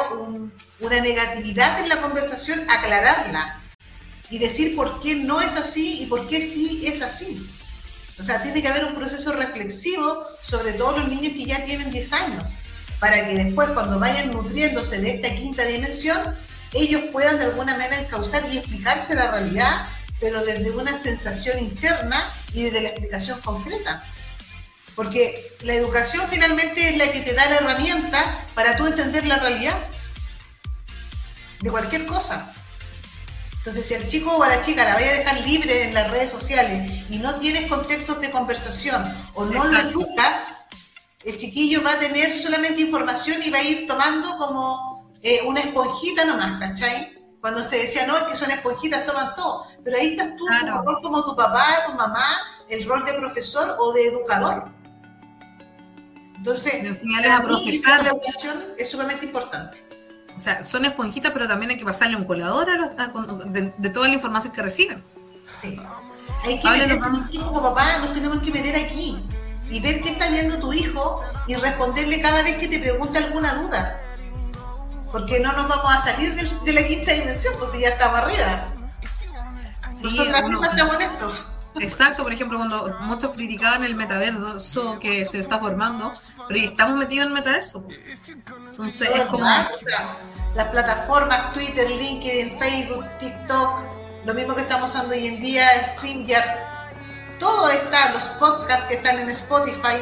una 0.80 1.00
negatividad 1.00 1.80
en 1.80 1.88
la 1.88 2.02
conversación, 2.02 2.68
aclararla 2.68 3.62
y 4.30 4.38
decir 4.38 4.76
por 4.76 5.00
qué 5.00 5.14
no 5.14 5.40
es 5.40 5.56
así 5.56 6.02
y 6.02 6.06
por 6.06 6.28
qué 6.28 6.40
sí 6.40 6.86
es 6.86 7.02
así. 7.02 7.48
O 8.20 8.24
sea, 8.24 8.42
tiene 8.42 8.60
que 8.60 8.68
haber 8.68 8.84
un 8.84 8.94
proceso 8.94 9.32
reflexivo, 9.32 10.26
sobre 10.42 10.72
todo 10.72 10.98
los 10.98 11.08
niños 11.08 11.34
que 11.34 11.44
ya 11.44 11.64
tienen 11.64 11.90
10 11.90 12.12
años, 12.12 12.44
para 12.98 13.26
que 13.26 13.34
después 13.34 13.68
cuando 13.70 13.98
vayan 13.98 14.32
nutriéndose 14.32 14.98
de 14.98 15.14
esta 15.14 15.34
quinta 15.34 15.64
dimensión, 15.64 16.36
ellos 16.72 17.02
puedan 17.12 17.38
de 17.38 17.44
alguna 17.44 17.72
manera 17.76 18.00
encauzar 18.00 18.42
y 18.52 18.58
explicarse 18.58 19.14
la 19.14 19.30
realidad, 19.30 19.86
pero 20.20 20.44
desde 20.44 20.70
una 20.72 20.96
sensación 20.96 21.58
interna 21.60 22.32
y 22.52 22.64
desde 22.64 22.82
la 22.82 22.88
explicación 22.88 23.40
concreta. 23.40 24.04
Porque 24.96 25.52
la 25.62 25.74
educación 25.74 26.26
finalmente 26.28 26.88
es 26.88 26.96
la 26.98 27.12
que 27.12 27.20
te 27.20 27.32
da 27.32 27.48
la 27.48 27.56
herramienta 27.58 28.44
para 28.54 28.76
tú 28.76 28.86
entender 28.88 29.26
la 29.26 29.38
realidad 29.38 29.78
de 31.60 31.70
cualquier 31.70 32.04
cosa. 32.06 32.52
Entonces, 33.68 33.86
si 33.86 34.02
al 34.02 34.08
chico 34.08 34.34
o 34.34 34.42
a 34.42 34.48
la 34.48 34.62
chica 34.62 34.82
la 34.82 34.94
voy 34.94 35.04
a 35.04 35.12
dejar 35.12 35.40
libre 35.42 35.88
en 35.88 35.92
las 35.92 36.10
redes 36.10 36.30
sociales 36.30 36.90
y 37.10 37.18
no 37.18 37.34
tienes 37.34 37.68
contextos 37.68 38.18
de 38.18 38.30
conversación 38.30 39.14
o 39.34 39.44
no 39.44 39.62
lo 39.62 39.78
educas, 39.78 40.60
el 41.22 41.36
chiquillo 41.36 41.82
va 41.82 41.92
a 41.92 41.98
tener 41.98 42.34
solamente 42.34 42.80
información 42.80 43.42
y 43.44 43.50
va 43.50 43.58
a 43.58 43.62
ir 43.62 43.86
tomando 43.86 44.38
como 44.38 45.12
eh, 45.22 45.40
una 45.44 45.60
esponjita 45.60 46.24
nomás, 46.24 46.58
¿cachai? 46.58 47.12
Cuando 47.42 47.62
se 47.62 47.80
decía, 47.80 48.06
no, 48.06 48.16
es 48.16 48.22
que 48.22 48.36
son 48.36 48.50
esponjitas, 48.52 49.04
toman 49.04 49.36
todo. 49.36 49.66
Pero 49.84 49.98
ahí 49.98 50.12
estás 50.12 50.34
tú, 50.38 50.46
rol 50.46 51.00
como 51.02 51.22
tu 51.26 51.36
papá, 51.36 51.84
tu 51.88 51.92
mamá, 51.92 52.24
el 52.70 52.88
rol 52.88 53.04
de 53.04 53.12
profesor 53.12 53.76
o 53.80 53.92
de 53.92 54.08
educador. 54.08 54.72
Entonces, 56.36 57.02
a. 57.04 58.02
La 58.02 58.08
educación 58.12 58.64
es 58.78 58.90
sumamente 58.90 59.26
importante. 59.26 59.87
O 60.38 60.40
sea, 60.40 60.64
son 60.64 60.84
esponjitas, 60.84 61.32
pero 61.32 61.48
también 61.48 61.72
hay 61.72 61.78
que 61.78 61.84
pasarle 61.84 62.14
un 62.14 62.22
colador 62.22 62.70
a 62.70 63.08
de, 63.46 63.90
toda 63.90 64.06
la 64.06 64.14
información 64.14 64.52
que 64.52 64.62
reciben. 64.62 65.02
Sí. 65.60 65.80
Hay 66.44 66.60
que 66.60 66.70
meterse 66.70 67.40
como 67.40 67.60
papá, 67.60 67.98
nos 67.98 68.12
tenemos 68.12 68.40
que 68.40 68.52
meter 68.52 68.76
aquí 68.76 69.18
y 69.68 69.80
ver 69.80 70.00
qué 70.00 70.10
está 70.10 70.28
viendo 70.28 70.60
tu 70.60 70.72
hijo 70.72 71.24
y 71.48 71.56
responderle 71.56 72.20
cada 72.22 72.44
vez 72.44 72.56
que 72.58 72.68
te 72.68 72.78
pregunta 72.78 73.18
alguna 73.18 73.52
duda. 73.54 74.00
Porque 75.10 75.40
no 75.40 75.52
nos 75.54 75.66
vamos 75.66 75.92
a 75.92 76.02
salir 76.02 76.36
de, 76.36 76.72
la 76.72 76.86
quinta 76.86 77.14
dimensión, 77.14 77.54
pues 77.58 77.72
si 77.72 77.80
ya 77.80 77.88
estamos 77.88 78.20
arriba. 78.20 78.68
Sí, 79.92 80.04
Nosotras 80.04 80.44
mismas 80.44 80.70
estamos 80.70 80.94
en 80.94 81.02
esto. 81.02 81.32
Exacto, 81.80 82.22
por 82.22 82.32
ejemplo, 82.32 82.58
cuando 82.58 82.96
muchos 83.00 83.34
criticaban 83.34 83.84
el 83.84 83.94
metaverso 83.94 84.98
que 84.98 85.26
se 85.26 85.40
está 85.40 85.58
formando, 85.58 86.12
pero 86.48 86.60
estamos 86.60 86.96
metidos 86.96 87.26
en 87.26 87.28
el 87.28 87.34
metaverso. 87.34 87.84
Entonces 88.70 89.08
es 89.14 89.24
como... 89.26 89.44
las 90.54 90.68
plataformas 90.68 91.52
Twitter, 91.52 91.90
LinkedIn, 91.90 92.58
Facebook, 92.58 93.04
TikTok, 93.18 93.80
lo 94.24 94.34
mismo 94.34 94.54
que 94.54 94.62
estamos 94.62 94.90
usando 94.90 95.14
hoy 95.14 95.26
en 95.26 95.40
día, 95.40 95.66
StreamYard, 95.94 97.38
todo 97.38 97.70
está, 97.70 98.12
los 98.12 98.24
podcasts 98.24 98.86
que 98.86 98.94
están 98.94 99.18
en 99.18 99.30
Spotify, 99.30 99.98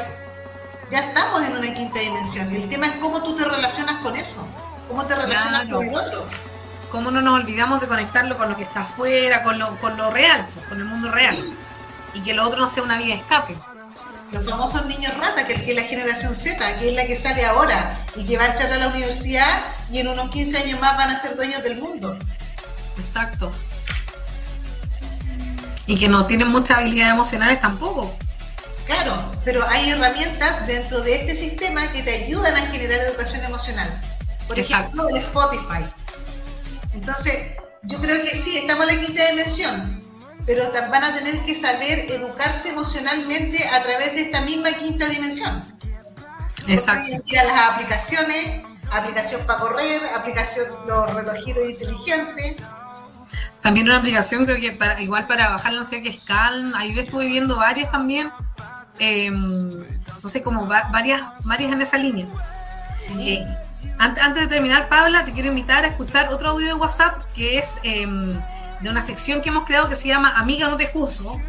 ya 0.91 1.01
estamos 1.01 1.43
en 1.43 1.57
una 1.57 1.75
quinta 1.75 2.01
dimensión. 2.01 2.55
El 2.55 2.69
tema 2.69 2.87
es 2.87 2.97
cómo 2.97 3.23
tú 3.23 3.37
te 3.37 3.45
relacionas 3.45 4.01
con 4.03 4.17
eso, 4.17 4.47
cómo 4.89 5.05
te 5.05 5.15
relacionas 5.15 5.67
con 5.69 5.87
el 5.87 5.95
otro 5.95 6.25
cómo 6.91 7.11
no 7.11 7.21
nos 7.21 7.41
olvidamos 7.41 7.81
de 7.81 7.89
conectarlo 7.89 8.39
con 8.39 8.49
lo 8.49 8.57
que 8.57 8.63
está 8.63 8.83
afuera, 8.83 9.43
con 9.43 9.59
lo, 9.59 9.77
con 9.81 9.97
lo 9.97 10.09
real, 10.11 10.47
con 10.69 10.79
el 10.79 10.85
mundo 10.85 11.11
real 11.11 11.37
y 12.17 12.21
que 12.21 12.33
lo 12.33 12.47
otro 12.47 12.61
no 12.61 12.69
sea 12.69 12.83
una 12.83 12.97
vía 12.97 13.09
de 13.09 13.21
escape. 13.21 13.55
Los 14.33 14.45
famosos 14.45 14.87
niños 14.87 15.15
rata, 15.19 15.47
que 15.47 15.53
es 15.53 15.77
la 15.77 15.83
generación 15.83 16.35
Z, 16.35 16.79
que 16.79 16.89
es 16.89 16.97
la 16.97 17.07
que 17.07 17.15
sale 17.15 17.45
ahora 17.45 18.05
y 18.17 18.25
que 18.25 18.39
va 18.39 18.45
a 18.45 18.47
entrar 18.49 18.73
a 18.73 18.79
la 18.79 18.89
universidad 18.89 19.63
y 19.93 20.01
en 20.01 20.09
unos 20.09 20.31
15 20.31 20.59
años 20.59 20.81
más 20.81 20.97
van 20.97 21.11
a 21.11 21.21
ser 21.21 21.37
dueños 21.37 21.63
del 21.63 21.81
mundo. 21.81 22.19
Exacto. 22.99 23.53
Y 25.87 25.97
que 25.97 26.09
no 26.09 26.25
tienen 26.27 26.49
muchas 26.49 26.79
habilidades 26.79 27.13
emocionales 27.13 27.61
tampoco. 27.61 28.17
Claro, 28.87 29.31
pero 29.45 29.67
hay 29.69 29.91
herramientas 29.91 30.67
dentro 30.67 31.03
de 31.03 31.17
este 31.17 31.37
sistema 31.37 31.93
que 31.93 32.03
te 32.03 32.25
ayudan 32.25 32.57
a 32.57 32.67
generar 32.67 33.01
educación 33.01 33.45
emocional. 33.45 34.01
Por 34.49 34.59
ejemplo, 34.59 35.09
el 35.09 35.17
Spotify. 35.19 35.85
Entonces, 36.95 37.57
yo 37.83 38.01
creo 38.01 38.25
que 38.25 38.37
sí, 38.37 38.59
estamos 38.59 38.89
en 38.89 38.97
la 38.97 39.07
quinta 39.07 39.31
dimensión, 39.31 40.06
pero 40.47 40.71
van 40.73 41.05
a 41.05 41.13
tener 41.13 41.45
que 41.45 41.55
saber 41.57 42.11
educarse 42.11 42.71
emocionalmente 42.71 43.67
a 43.67 43.83
través 43.83 44.15
de 44.15 44.23
esta 44.23 44.43
misma 44.43 44.71
quinta 44.73 45.07
dimensión. 45.09 45.63
Exacto. 46.69 47.17
las 47.33 47.75
aplicaciones, 47.75 48.63
aplicación 48.91 49.43
para 49.45 49.59
correr, 49.59 50.01
aplicación 50.15 50.67
los 50.87 51.13
relojitos 51.13 51.69
inteligentes. 51.69 52.57
También 53.61 53.89
una 53.89 53.99
aplicación, 53.99 54.45
creo 54.45 54.61
que 54.61 54.71
para, 54.71 55.01
igual 55.01 55.27
para 55.27 55.51
bajar 55.51 55.73
la 55.73 55.81
ansiedad 55.81 56.03
que 56.05 56.11
es 56.11 56.19
Calm, 56.23 56.73
ahí 56.77 56.97
estuve 56.97 57.27
viendo 57.27 57.57
varias 57.57 57.91
también, 57.91 58.31
em, 59.01 59.85
no 60.23 60.29
sé, 60.29 60.43
como 60.43 60.67
varias, 60.67 61.23
varias 61.45 61.73
en 61.73 61.83
esa 61.83 61.99
línea. 61.99 62.27
Sí. 62.99 63.31
Eh, 63.31 63.47
antes, 63.99 64.23
antes, 64.23 64.45
de 64.45 64.49
terminar, 64.49 64.89
Pabla, 64.89 65.25
te 65.25 65.33
quiero 65.33 65.49
invitar 65.49 65.85
a 65.85 65.89
escuchar 65.89 66.33
otro 66.33 66.51
audio 66.51 66.69
de 66.69 66.75
WhatsApp 66.75 67.23
que 67.35 67.59
es... 67.59 67.79
Em, 67.83 68.39
de 68.81 68.91
una 68.91 69.03
sección 69.03 69.43
que 69.43 69.49
hemos 69.49 69.65
creado 69.65 69.89
que 69.89 69.97
se 69.97 70.09
llama 70.09 70.39
Amiga 70.39 70.69
no 70.69 70.77
te 70.77 70.87
juzgo, 70.87 71.41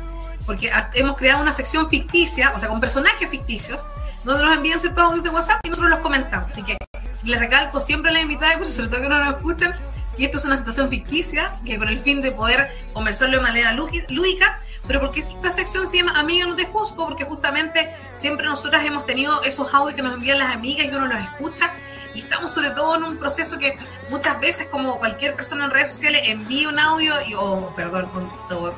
porque 0.46 0.72
hemos 0.94 1.18
creado 1.18 1.42
una 1.42 1.52
sección 1.52 1.90
ficticia, 1.90 2.54
o 2.56 2.60
sea, 2.60 2.70
con 2.70 2.80
personajes 2.80 3.30
ficticios, 3.30 3.84
donde 4.24 4.44
nos 4.44 4.56
envían 4.56 4.80
ciertos 4.80 5.04
audios 5.04 5.24
de 5.24 5.30
WhatsApp 5.30 5.60
y 5.64 5.70
nosotros 5.70 5.92
los 5.92 6.00
comentamos. 6.00 6.52
Así 6.52 6.64
que 6.64 6.78
les 7.24 7.40
recalco 7.40 7.80
siempre 7.80 8.12
a 8.12 8.14
la 8.14 8.22
invitada, 8.22 8.54
pero 8.58 8.70
sobre 8.70 8.88
todo 8.88 9.02
que 9.02 9.10
no 9.10 9.20
nos 9.20 9.36
escuchan, 9.36 9.74
que 10.18 10.26
esto 10.26 10.38
es 10.38 10.46
una 10.46 10.58
situación 10.58 10.90
ficticia, 10.90 11.60
que 11.66 11.78
con 11.78 11.90
el 11.90 12.00
fin 12.00 12.22
de 12.22 12.32
poder 12.32 12.70
conversarlo 12.94 13.38
de 13.38 13.44
manera 13.44 13.74
lúdica, 13.74 14.58
pero 14.88 15.02
porque 15.02 15.20
esta 15.20 15.52
sección 15.52 15.90
se 15.90 15.98
llama 15.98 16.18
Amiga 16.18 16.48
no 16.48 16.56
te 16.56 16.66
juzgo, 16.66 17.06
porque 17.06 17.26
justamente 17.26 17.94
siempre 18.14 18.46
nosotras 18.46 18.86
hemos 18.86 19.06
tenido 19.06 19.44
esos 19.44 19.74
audios 19.74 19.96
que 19.96 20.02
nos 20.02 20.14
envían 20.14 20.40
las 20.40 20.56
amigas 20.56 20.88
y 20.88 20.90
uno 20.90 21.08
los 21.08 21.20
escucha 21.20 21.74
y 22.14 22.20
estamos 22.20 22.52
sobre 22.52 22.72
todo 22.72 22.96
en 22.96 23.04
un 23.04 23.18
proceso 23.18 23.60
que 23.60 23.78
muchas 24.10 24.40
veces, 24.40 24.68
como 24.68 24.98
cualquier 24.98 25.36
persona 25.36 25.66
en 25.66 25.72
redes 25.72 25.90
sociales, 25.90 26.22
envía 26.26 26.70
un 26.70 26.80
audio 26.80 27.14
y, 27.28 27.36
o, 27.36 27.74
perdón, 27.76 28.10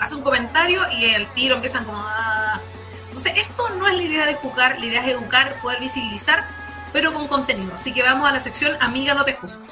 hace 0.01 0.15
un 0.15 0.23
comentario 0.23 0.81
y 0.97 1.05
el 1.05 1.27
tiro 1.29 1.55
empiezan 1.55 1.85
como... 1.85 1.97
Ah. 2.01 2.59
Entonces, 3.07 3.37
esto 3.37 3.63
no 3.77 3.87
es 3.87 3.95
la 3.95 4.03
idea 4.03 4.25
de 4.25 4.35
juzgar, 4.35 4.79
la 4.79 4.85
idea 4.85 5.01
es 5.01 5.15
educar, 5.15 5.55
poder 5.61 5.79
visibilizar, 5.79 6.45
pero 6.91 7.13
con 7.13 7.27
contenido. 7.27 7.73
Así 7.75 7.93
que 7.93 8.03
vamos 8.03 8.27
a 8.29 8.33
la 8.33 8.39
sección 8.39 8.75
Amiga, 8.81 9.13
no 9.13 9.23
te 9.23 9.33
juzgo. 9.33 9.63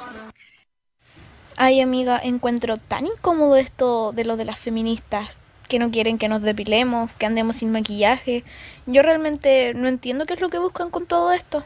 Ay, 1.56 1.82
amiga, 1.82 2.20
encuentro 2.24 2.78
tan 2.78 3.08
incómodo 3.08 3.56
esto 3.56 4.12
de 4.14 4.24
lo 4.24 4.38
de 4.38 4.46
las 4.46 4.60
feministas 4.60 5.40
que 5.68 5.80
no 5.80 5.92
quieren 5.92 6.18
que 6.18 6.28
nos 6.28 6.42
depilemos, 6.42 7.12
que 7.14 7.26
andemos 7.26 7.58
sin 7.58 7.72
maquillaje. 7.72 8.44
Yo 8.86 9.02
realmente 9.02 9.74
no 9.74 9.88
entiendo 9.88 10.26
qué 10.26 10.34
es 10.34 10.42
lo 10.42 10.50
que 10.50 10.60
buscan 10.60 10.90
con 10.90 11.06
todo 11.06 11.32
esto. 11.32 11.64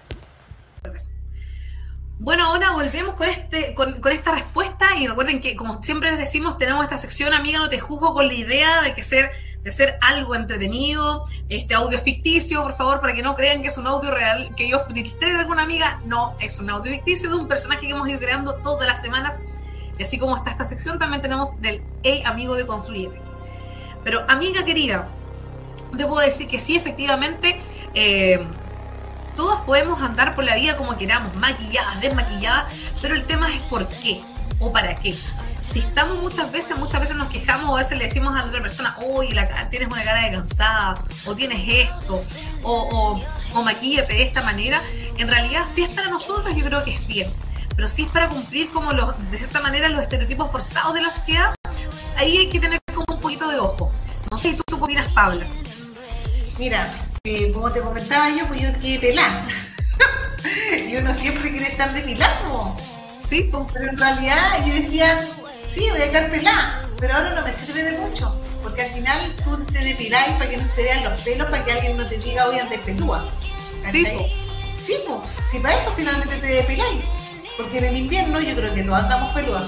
Bueno, 2.20 2.46
ahora 2.46 2.72
volvemos 2.72 3.16
con, 3.16 3.28
este, 3.28 3.74
con, 3.74 4.00
esta 4.12 4.34
respuesta 4.34 4.86
y 5.00 5.08
recuerden 5.08 5.42
que, 5.42 5.56
como 5.56 5.82
siempre 5.82 6.12
les 6.12 6.20
decimos, 6.20 6.58
tenemos 6.60 6.84
esta 6.84 7.00
sección, 7.00 7.34
amiga, 7.34 7.58
no 7.58 7.68
te 7.68 7.80
juzgo 7.80 8.14
con 8.14 8.28
la 8.28 8.34
idea 8.34 8.84
de 8.84 8.94
que 8.94 9.02
ser 9.02 9.32
de 9.64 9.72
ser 9.72 9.98
algo 10.02 10.36
entretenido, 10.36 11.24
este 11.50 11.76
audio 11.76 12.00
ficticio, 12.00 12.64
por 12.64 12.74
favor, 12.74 13.00
para 13.00 13.14
que 13.14 13.22
no 13.22 13.36
crean 13.36 13.62
que 13.62 13.68
es 13.68 13.78
un 13.78 13.88
audio 13.88 14.12
real, 14.12 14.54
que 14.56 14.68
yo 14.68 14.80
filtré 14.80 15.34
de 15.34 15.40
alguna 15.40 15.64
amiga, 15.64 16.02
no, 16.06 16.36
es 16.40 16.60
un 16.60 16.70
audio 16.70 16.92
ficticio 16.92 17.30
de 17.30 17.36
un 17.36 17.48
personaje 17.48 17.86
que 17.86 17.94
hemos 17.94 18.10
ido 18.10 18.20
creando 18.20 18.56
todas 18.56 18.88
las 18.88 19.02
semanas, 19.02 19.40
y 19.98 20.04
así 20.04 20.18
como 20.18 20.36
está 20.36 20.52
esta 20.52 20.66
sección, 20.66 20.98
también 20.98 21.22
tenemos 21.22 21.60
del 21.62 21.84
Hey 22.02 22.24
Amigo 22.26 22.56
de 22.56 22.66
Confluyete. 22.66 23.31
Pero 24.04 24.26
amiga 24.28 24.64
querida, 24.66 25.10
te 25.98 26.06
puedo 26.06 26.22
decir 26.22 26.48
que 26.48 26.60
sí, 26.60 26.76
efectivamente, 26.76 27.62
eh, 27.94 28.46
todos 29.36 29.62
podemos 29.62 30.02
andar 30.02 30.36
por 30.36 30.44
la 30.44 30.56
vida 30.56 30.76
como 30.78 30.98
queramos, 30.98 31.36
maquilladas, 31.36 32.02
desmaquilladas, 32.02 32.72
pero 33.02 33.16
el 33.16 33.26
tema 33.26 33.48
es 33.48 33.60
por 33.62 33.88
qué 33.88 34.22
o 34.60 34.72
para 34.72 34.96
qué. 34.96 35.16
Si 35.62 35.80
estamos 35.80 36.22
muchas 36.22 36.52
veces, 36.52 36.78
muchas 36.78 37.02
veces 37.02 37.16
nos 37.16 37.28
quejamos 37.30 37.70
o 37.70 37.76
a 37.76 37.78
veces 37.78 37.98
le 37.98 38.06
decimos 38.06 38.34
a 38.36 38.40
la 38.40 38.46
otra 38.46 38.62
persona, 38.62 38.98
oye, 39.06 39.34
la, 39.34 39.70
tienes 39.70 39.90
una 39.90 40.04
cara 40.04 40.22
de 40.22 40.32
cansada, 40.32 41.02
o 41.26 41.36
tienes 41.36 41.62
esto, 41.68 42.22
o, 42.64 43.22
o, 43.54 43.64
maquíllate 43.64 44.14
de 44.14 44.24
esta 44.24 44.42
manera, 44.42 44.82
en 45.18 45.28
realidad 45.28 45.66
si 45.72 45.84
es 45.84 45.90
para 45.90 46.10
nosotros 46.10 46.56
yo 46.56 46.66
creo 46.66 46.84
que 46.84 46.94
es 46.96 47.08
bien, 47.08 47.32
pero 47.76 47.88
si 47.88 48.04
es 48.04 48.10
para 48.10 48.28
cumplir 48.30 48.72
como 48.72 48.92
los, 48.92 49.14
de 49.32 49.38
cierta 49.38 49.62
manera 49.62 49.88
los 49.88 50.02
estereotipos 50.02 50.52
forzados 50.52 50.94
de 50.94 51.02
la 51.02 51.12
sociedad, 51.12 51.56
ahí 52.18 52.38
hay 52.38 52.50
que 52.50 52.60
tener 52.60 52.80
como 52.94 53.16
un 53.16 53.22
poquito 53.22 53.50
de 53.50 53.60
ojo. 53.60 53.81
Opinas, 54.86 55.08
Paula? 55.14 55.46
Mira, 56.60 56.90
eh, 57.24 57.52
como 57.54 57.72
te 57.72 57.82
comentaba 57.82 58.30
yo, 58.30 58.48
pues 58.48 58.62
yo 58.62 58.70
quiero 58.80 59.02
pelar. 59.02 59.48
y 60.88 60.96
uno 60.96 61.14
siempre 61.14 61.52
quiere 61.52 61.68
estar 61.68 61.94
depilado. 61.94 62.76
Sí, 63.26 63.50
pues. 63.52 63.66
Pero 63.74 63.90
en 63.90 63.98
realidad 63.98 64.66
yo 64.66 64.74
decía, 64.74 65.28
sí, 65.68 65.88
voy 65.90 66.02
a 66.02 66.12
quedar 66.12 66.30
pelada, 66.30 66.90
pero 67.00 67.14
ahora 67.14 67.34
no 67.34 67.42
me 67.44 67.54
sirve 67.54 67.84
de 67.84 67.98
mucho. 67.98 68.36
Porque 68.62 68.84
al 68.84 68.92
final 68.92 69.20
tú 69.44 69.64
te 69.66 69.80
depiláis 69.80 70.34
para 70.34 70.50
que 70.50 70.58
no 70.58 70.68
se 70.68 70.74
te 70.74 70.84
vean 70.84 71.04
los 71.04 71.22
pelos, 71.22 71.50
para 71.50 71.66
que 71.66 71.72
alguien 71.72 71.98
no 71.98 72.06
te 72.08 72.18
diga, 72.18 72.46
oye, 72.48 72.62
antes 72.62 72.80
pelúa. 72.82 73.24
Sí, 73.92 74.06
pues. 74.14 74.32
Sí, 74.80 74.96
pues. 75.08 75.20
Si 75.52 75.60
para 75.60 75.78
eso 75.78 75.92
finalmente 75.96 76.36
te 76.38 76.48
depiláis. 76.48 77.04
Porque 77.58 77.80
en 77.80 77.86
el 77.86 77.98
invierno 77.98 78.40
yo 78.40 78.56
creo 78.56 78.74
que 78.74 78.84
todos 78.84 79.00
andamos 79.00 79.34
pelúas. 79.34 79.64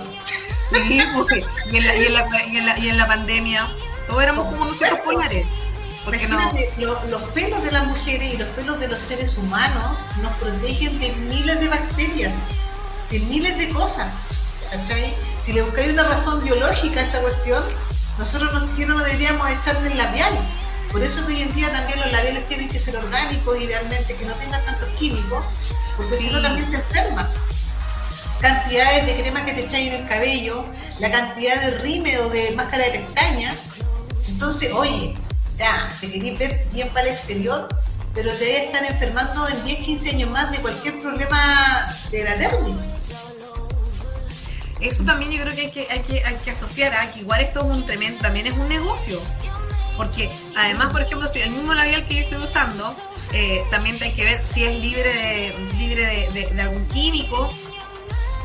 Sí, 0.71 1.01
pues 1.13 1.27
sí. 1.27 1.45
Y 1.71 1.77
en 1.77 1.87
la, 1.87 1.95
y 1.95 2.05
en 2.05 2.13
la, 2.13 2.27
y 2.47 2.57
en 2.57 2.65
la, 2.65 2.79
y 2.79 2.89
en 2.89 2.97
la 2.97 3.07
pandemia, 3.07 3.67
todos 4.07 4.23
éramos 4.23 4.51
como 4.51 4.65
nosotros 4.65 4.99
polares. 4.99 5.45
Porque 6.05 6.27
no? 6.27 6.37
los 7.07 7.23
pelos 7.29 7.63
de 7.63 7.71
las 7.71 7.87
mujeres 7.87 8.33
y 8.33 8.37
los 8.37 8.49
pelos 8.49 8.79
de 8.79 8.89
los 8.89 9.01
seres 9.01 9.37
humanos 9.37 9.99
nos 10.21 10.33
protegen 10.33 10.99
de 10.99 11.13
miles 11.13 11.59
de 11.61 11.69
bacterias, 11.69 12.49
de 13.09 13.19
miles 13.19 13.57
de 13.57 13.69
cosas. 13.69 14.29
¿cachai? 14.69 15.15
Si 15.45 15.53
le 15.53 15.61
buscáis 15.61 15.93
una 15.93 16.03
razón 16.03 16.43
biológica 16.43 16.99
a 16.99 17.03
esta 17.03 17.21
cuestión, 17.21 17.63
nosotros 18.17 18.53
no 18.53 18.67
siquiera 18.67 18.95
deberíamos 18.95 19.49
echarle 19.49 19.91
el 19.91 19.97
labial. 19.97 20.33
Por 20.91 21.01
eso 21.01 21.25
que 21.25 21.33
hoy 21.33 21.41
en 21.41 21.53
día 21.55 21.71
también 21.71 21.99
los 21.99 22.11
labiales 22.11 22.47
tienen 22.47 22.69
que 22.69 22.77
ser 22.79 22.95
orgánicos, 22.95 23.59
idealmente, 23.59 24.15
que 24.15 24.25
no 24.25 24.33
tengan 24.35 24.63
tantos 24.63 24.89
químicos, 24.99 25.43
porque 25.97 26.17
si 26.17 26.29
no 26.29 26.41
también 26.41 26.69
te 26.69 26.77
enfermas. 26.77 27.41
Cantidades 28.39 29.05
de 29.05 29.21
crema 29.21 29.45
que 29.45 29.53
te 29.53 29.65
echáis 29.65 29.87
en 29.91 30.03
el 30.03 30.07
cabello, 30.07 30.65
la 30.99 31.09
cantidad 31.11 31.61
de 31.61 31.77
rime 31.79 32.19
o 32.19 32.29
de 32.29 32.51
máscara 32.51 32.83
de 32.85 32.99
pestaña. 32.99 33.55
Entonces, 34.33 34.73
oye, 34.73 35.13
ya, 35.57 35.95
te 36.01 36.11
querés 36.11 36.39
ver 36.39 36.65
bien 36.73 36.89
para 36.89 37.07
el 37.07 37.13
exterior, 37.13 37.69
pero 38.15 38.31
te 38.33 38.45
voy 38.45 38.55
a 38.55 38.63
estar 38.63 38.83
enfermando 38.83 39.47
en 39.47 39.63
10, 39.63 39.85
15 39.85 40.09
años 40.09 40.29
más 40.31 40.51
de 40.51 40.57
cualquier 40.57 41.01
problema 41.01 41.95
de 42.11 42.23
la 42.23 42.35
dermis. 42.35 42.95
Eso 44.81 45.05
también 45.05 45.31
yo 45.31 45.43
creo 45.43 45.55
que 45.55 45.87
hay 45.89 46.01
que, 46.01 46.51
asociar 46.51 46.93
a 46.95 47.09
que 47.09 47.19
igual 47.19 47.41
esto 47.41 47.59
es 47.59 47.65
un 47.65 47.85
tremendo, 47.85 48.19
también 48.21 48.47
es 48.47 48.53
un 48.53 48.67
negocio. 48.67 49.21
Porque 49.95 50.31
además, 50.55 50.91
por 50.91 51.03
ejemplo, 51.03 51.27
si 51.27 51.39
el 51.39 51.51
mismo 51.51 51.73
labial 51.75 52.05
que 52.07 52.15
yo 52.15 52.21
estoy 52.21 52.39
usando, 52.39 52.93
eh, 53.33 53.63
también 53.69 53.97
hay 54.01 54.13
que 54.13 54.25
ver 54.25 54.41
si 54.43 54.63
es 54.63 54.75
libre 54.81 55.13
de, 55.13 55.55
libre 55.77 56.29
de, 56.33 56.61
algún 56.61 56.87
químico, 56.87 57.53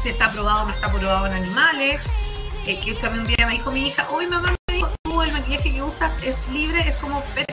si 0.02 0.10
está 0.10 0.30
probado 0.30 0.64
o 0.64 0.66
no 0.66 0.74
está 0.74 0.92
probado 0.92 1.26
en 1.26 1.32
animales. 1.32 1.98
Eh, 2.66 2.78
que 2.78 2.92
también 2.94 3.24
un 3.24 3.28
día 3.34 3.46
me 3.46 3.54
dijo 3.54 3.72
mi 3.72 3.88
hija, 3.88 4.06
hoy 4.10 4.26
mamá 4.26 4.57
el 5.22 5.32
maquillaje 5.32 5.72
que 5.72 5.82
usas 5.82 6.16
es 6.22 6.46
libre, 6.48 6.88
es 6.88 6.96
como 6.96 7.22
pet 7.34 7.46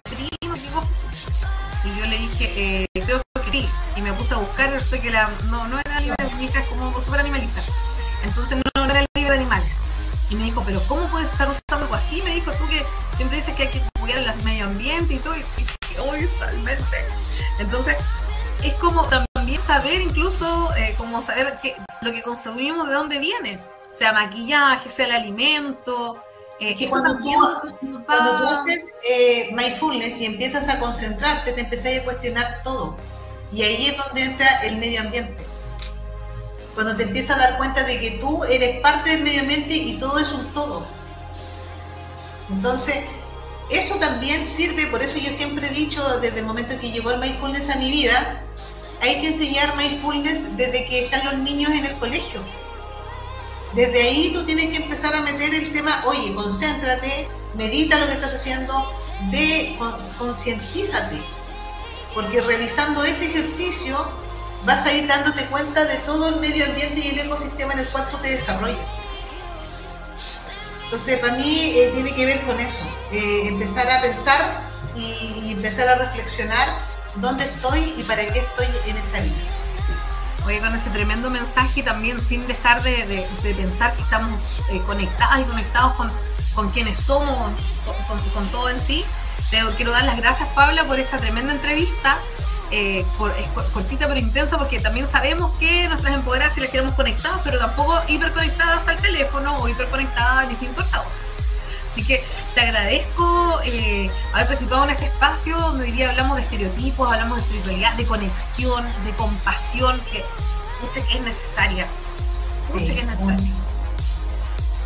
Y 1.83 1.99
yo 1.99 2.05
le 2.07 2.17
dije, 2.17 2.53
eh, 2.55 2.87
creo 2.93 3.21
que 3.43 3.51
sí. 3.51 3.69
Y 3.95 4.01
me 4.01 4.13
puse 4.13 4.33
a 4.33 4.37
buscar 4.37 4.69
y 4.69 4.73
resulta 4.73 5.01
que 5.01 5.11
la, 5.11 5.29
no, 5.45 5.67
no 5.67 5.79
era 5.79 5.99
libre, 5.99 6.15
hija 6.41 6.59
es 6.61 6.67
como 6.67 6.93
súper 7.01 7.21
animalista. 7.21 7.63
Entonces 8.23 8.57
no, 8.57 8.85
era 8.85 9.05
libre 9.15 9.31
de 9.31 9.35
animales. 9.35 9.77
Y 10.29 10.35
me 10.35 10.45
dijo, 10.45 10.63
pero 10.65 10.81
¿cómo 10.87 11.07
puedes 11.09 11.31
estar 11.31 11.49
usando 11.49 11.85
algo 11.85 11.95
así? 11.95 12.21
Me 12.23 12.33
dijo 12.33 12.51
tú 12.53 12.67
que 12.67 12.83
siempre 13.15 13.37
dices 13.37 13.55
que 13.55 13.63
hay 13.63 13.69
que 13.69 13.81
cuidar 13.99 14.19
el 14.19 14.43
medio 14.43 14.65
ambiente 14.65 15.15
y 15.15 15.17
todo. 15.19 15.35
Y 15.35 15.43
dije, 15.57 16.27
totalmente. 16.33 17.05
Entonces, 17.59 17.95
es 18.63 18.73
como 18.75 19.07
también 19.35 19.61
saber 19.61 20.01
incluso, 20.01 20.73
eh, 20.75 20.95
como 20.97 21.21
saber 21.21 21.59
que 21.61 21.75
lo 22.01 22.11
que 22.11 22.23
consumimos 22.23 22.87
de 22.87 22.95
dónde 22.95 23.19
viene. 23.19 23.59
Sea 23.91 24.11
maquillaje, 24.11 24.89
sea 24.89 25.05
el 25.05 25.13
alimento, 25.13 26.21
eh, 26.59 26.87
cuando, 26.89 27.17
tú, 27.17 27.29
haces 28.07 28.95
eh, 29.09 29.49
mindfulness 29.53 30.21
y 30.21 30.25
empiezas 30.25 30.69
a 30.69 30.79
concentrarte, 30.79 31.51
te 31.51 31.61
empiezas 31.61 31.97
a 31.97 32.03
cuestionar 32.03 32.61
todo. 32.63 32.97
Y 33.51 33.63
ahí 33.63 33.87
es 33.87 33.97
donde 33.97 34.23
entra 34.23 34.47
el 34.63 34.77
medio 34.77 35.01
ambiente. 35.01 35.43
Cuando 36.73 36.95
te 36.95 37.03
empiezas 37.03 37.37
a 37.37 37.39
dar 37.39 37.57
cuenta 37.57 37.83
de 37.83 37.99
que 37.99 38.11
tú 38.11 38.43
eres 38.45 38.79
parte 38.79 39.11
del 39.11 39.23
medio 39.23 39.41
ambiente 39.41 39.73
y 39.73 39.97
todo 39.97 40.17
es 40.19 40.31
un 40.31 40.53
todo. 40.53 40.85
Entonces, 42.49 43.05
eso 43.69 43.95
también 43.95 44.45
sirve, 44.45 44.87
por 44.87 45.01
eso 45.01 45.17
yo 45.17 45.31
siempre 45.31 45.67
he 45.67 45.71
dicho 45.71 46.19
desde 46.19 46.39
el 46.39 46.45
momento 46.45 46.79
que 46.79 46.91
llegó 46.91 47.11
el 47.11 47.19
mindfulness 47.19 47.69
a 47.69 47.75
mi 47.75 47.91
vida, 47.91 48.43
hay 49.01 49.21
que 49.21 49.27
enseñar 49.27 49.75
mindfulness 49.75 50.55
desde 50.55 50.85
que 50.85 51.05
están 51.05 51.25
los 51.25 51.37
niños 51.39 51.71
en 51.71 51.85
el 51.85 51.95
colegio 51.97 52.41
desde 53.75 54.01
ahí 54.01 54.31
tú 54.33 54.43
tienes 54.45 54.69
que 54.69 54.77
empezar 54.77 55.13
a 55.13 55.21
meter 55.21 55.53
el 55.53 55.73
tema, 55.73 56.03
oye, 56.05 56.33
concéntrate, 56.33 57.27
medita 57.55 57.99
lo 57.99 58.07
que 58.07 58.13
estás 58.13 58.33
haciendo, 58.33 58.97
ve, 59.31 59.77
concientízate. 60.17 61.19
Porque 62.13 62.39
realizando 62.39 63.03
ese 63.03 63.25
ejercicio 63.25 63.97
vas 64.63 64.85
a 64.85 64.93
ir 64.93 65.07
dándote 65.07 65.43
cuenta 65.45 65.83
de 65.83 65.97
todo 65.99 66.29
el 66.29 66.39
medio 66.39 66.65
ambiente 66.65 67.01
y 67.01 67.09
el 67.09 67.19
ecosistema 67.25 67.73
en 67.73 67.79
el 67.79 67.89
cual 67.89 68.07
tú 68.09 68.17
te 68.19 68.29
desarrollas. 68.31 69.07
Entonces, 70.85 71.19
para 71.19 71.33
mí 71.33 71.73
eh, 71.75 71.91
tiene 71.93 72.15
que 72.15 72.25
ver 72.25 72.41
con 72.45 72.57
eso, 72.59 72.85
eh, 73.11 73.43
empezar 73.47 73.89
a 73.91 74.01
pensar 74.01 74.61
y 74.95 75.51
empezar 75.51 75.89
a 75.89 75.95
reflexionar 75.95 76.69
dónde 77.15 77.43
estoy 77.43 77.95
y 77.97 78.03
para 78.03 78.21
qué 78.31 78.39
estoy 78.39 78.67
en 78.87 78.97
esta 78.97 79.19
vida. 79.19 79.64
Oye, 80.45 80.59
con 80.59 80.75
ese 80.75 80.91
tremendo 80.91 81.31
mensaje 81.31 81.79
y 81.79 81.83
también 81.83 82.21
sin 82.21 82.45
dejar 82.47 82.83
de, 82.83 83.27
pensar 83.57 83.93
que 83.95 84.03
estamos 84.03 84.41
eh, 84.71 84.79
conectadas 84.85 85.41
y 85.41 85.43
conectados 85.45 85.93
con, 85.93 86.11
con 86.53 86.69
quienes 86.69 86.97
somos, 86.99 87.51
con, 88.33 88.47
todo 88.49 88.69
en 88.69 88.79
sí. 88.79 89.03
Te 89.49 89.59
quiero 89.75 89.91
dar 89.91 90.03
las 90.03 90.17
gracias, 90.17 90.47
Pabla, 90.49 90.85
por 90.85 90.99
esta 90.99 91.17
tremenda 91.17 91.53
entrevista. 91.53 92.19
Eh, 92.71 93.05
cortita 93.73 94.07
pero 94.07 94.19
intensa 94.19 94.57
porque 94.57 94.79
también 94.79 95.05
sabemos 95.05 95.55
que 95.59 95.87
nuestras 95.87 96.15
empoderadas 96.15 96.55
si 96.55 96.61
las 96.61 96.69
queremos 96.69 96.95
conectadas, 96.95 97.41
pero 97.43 97.59
tampoco 97.59 97.99
hiperconectadas 98.07 98.87
al 98.87 98.97
teléfono 98.97 99.57
o 99.59 99.67
hiperconectadas 99.67 100.45
a 100.45 100.47
distintos 100.47 100.89
lados. 100.91 101.13
Así 101.95 102.03
que 102.03 102.21
te 102.53 102.59
agradezco 102.59 103.61
eh, 103.63 104.11
haber 104.33 104.47
participado 104.47 104.83
en 104.83 104.89
este 104.89 105.05
espacio 105.05 105.57
donde 105.57 105.85
hoy 105.85 105.91
día 105.91 106.09
hablamos 106.09 106.35
de 106.35 106.43
estereotipos, 106.43 107.09
hablamos 107.09 107.37
de 107.37 107.43
espiritualidad, 107.43 107.93
de 107.93 108.05
conexión, 108.05 108.85
de 109.05 109.13
compasión, 109.13 110.01
que 110.11 110.21
mucha 110.81 110.99
que 111.07 111.13
es 111.13 111.21
necesaria. 111.21 111.87
Mucha 112.73 112.91
que 112.93 112.99
es 112.99 113.05
necesaria. 113.05 113.49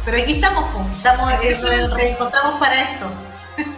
Pero 0.06 0.18
aquí 0.22 0.34
estamos, 0.34 0.66
estamos 0.98 1.32
eh, 1.44 1.58
nos 1.60 1.94
reencontramos 1.96 2.60
para 2.60 2.80
esto. 2.80 3.12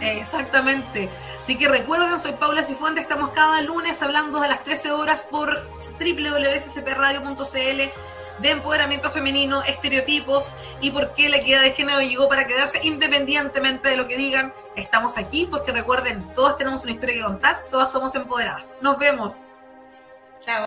Exactamente. 0.02 1.08
Así 1.40 1.56
que 1.56 1.68
recuerden, 1.68 2.20
soy 2.20 2.32
Paula 2.32 2.62
Cifuente, 2.62 3.00
estamos 3.00 3.30
cada 3.30 3.62
lunes 3.62 4.02
hablando 4.02 4.42
a 4.42 4.46
las 4.46 4.62
13 4.62 4.90
horas 4.90 5.22
por 5.22 5.70
www.ccpradio.cl 5.98 7.92
de 8.40 8.50
empoderamiento 8.50 9.10
femenino, 9.10 9.62
estereotipos 9.62 10.54
y 10.80 10.90
por 10.90 11.14
qué 11.14 11.28
la 11.28 11.38
equidad 11.38 11.62
de 11.62 11.72
género 11.72 12.00
llegó 12.00 12.28
para 12.28 12.46
quedarse 12.46 12.80
independientemente 12.82 13.88
de 13.88 13.96
lo 13.96 14.06
que 14.06 14.16
digan. 14.16 14.52
Estamos 14.76 15.18
aquí 15.18 15.46
porque 15.50 15.72
recuerden, 15.72 16.26
todas 16.34 16.56
tenemos 16.56 16.84
una 16.84 16.92
historia 16.92 17.16
que 17.16 17.22
contar, 17.22 17.64
todas 17.70 17.90
somos 17.90 18.14
empoderadas. 18.14 18.76
Nos 18.80 18.98
vemos. 18.98 19.42
Chao. 20.44 20.66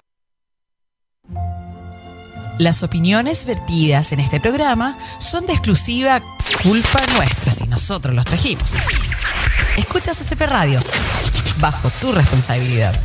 Las 2.57 2.83
opiniones 2.83 3.45
vertidas 3.45 4.13
en 4.13 4.21
este 4.21 4.39
programa 4.39 4.97
son 5.19 5.45
de 5.45 5.51
exclusiva 5.53 6.21
culpa 6.63 7.01
nuestra 7.17 7.51
si 7.51 7.67
nosotros 7.67 8.15
los 8.15 8.23
trajimos. 8.23 8.73
Escuchas 9.75 10.17
CP 10.17 10.45
Radio, 10.45 10.79
bajo 11.59 11.89
tu 11.99 12.13
responsabilidad. 12.13 12.95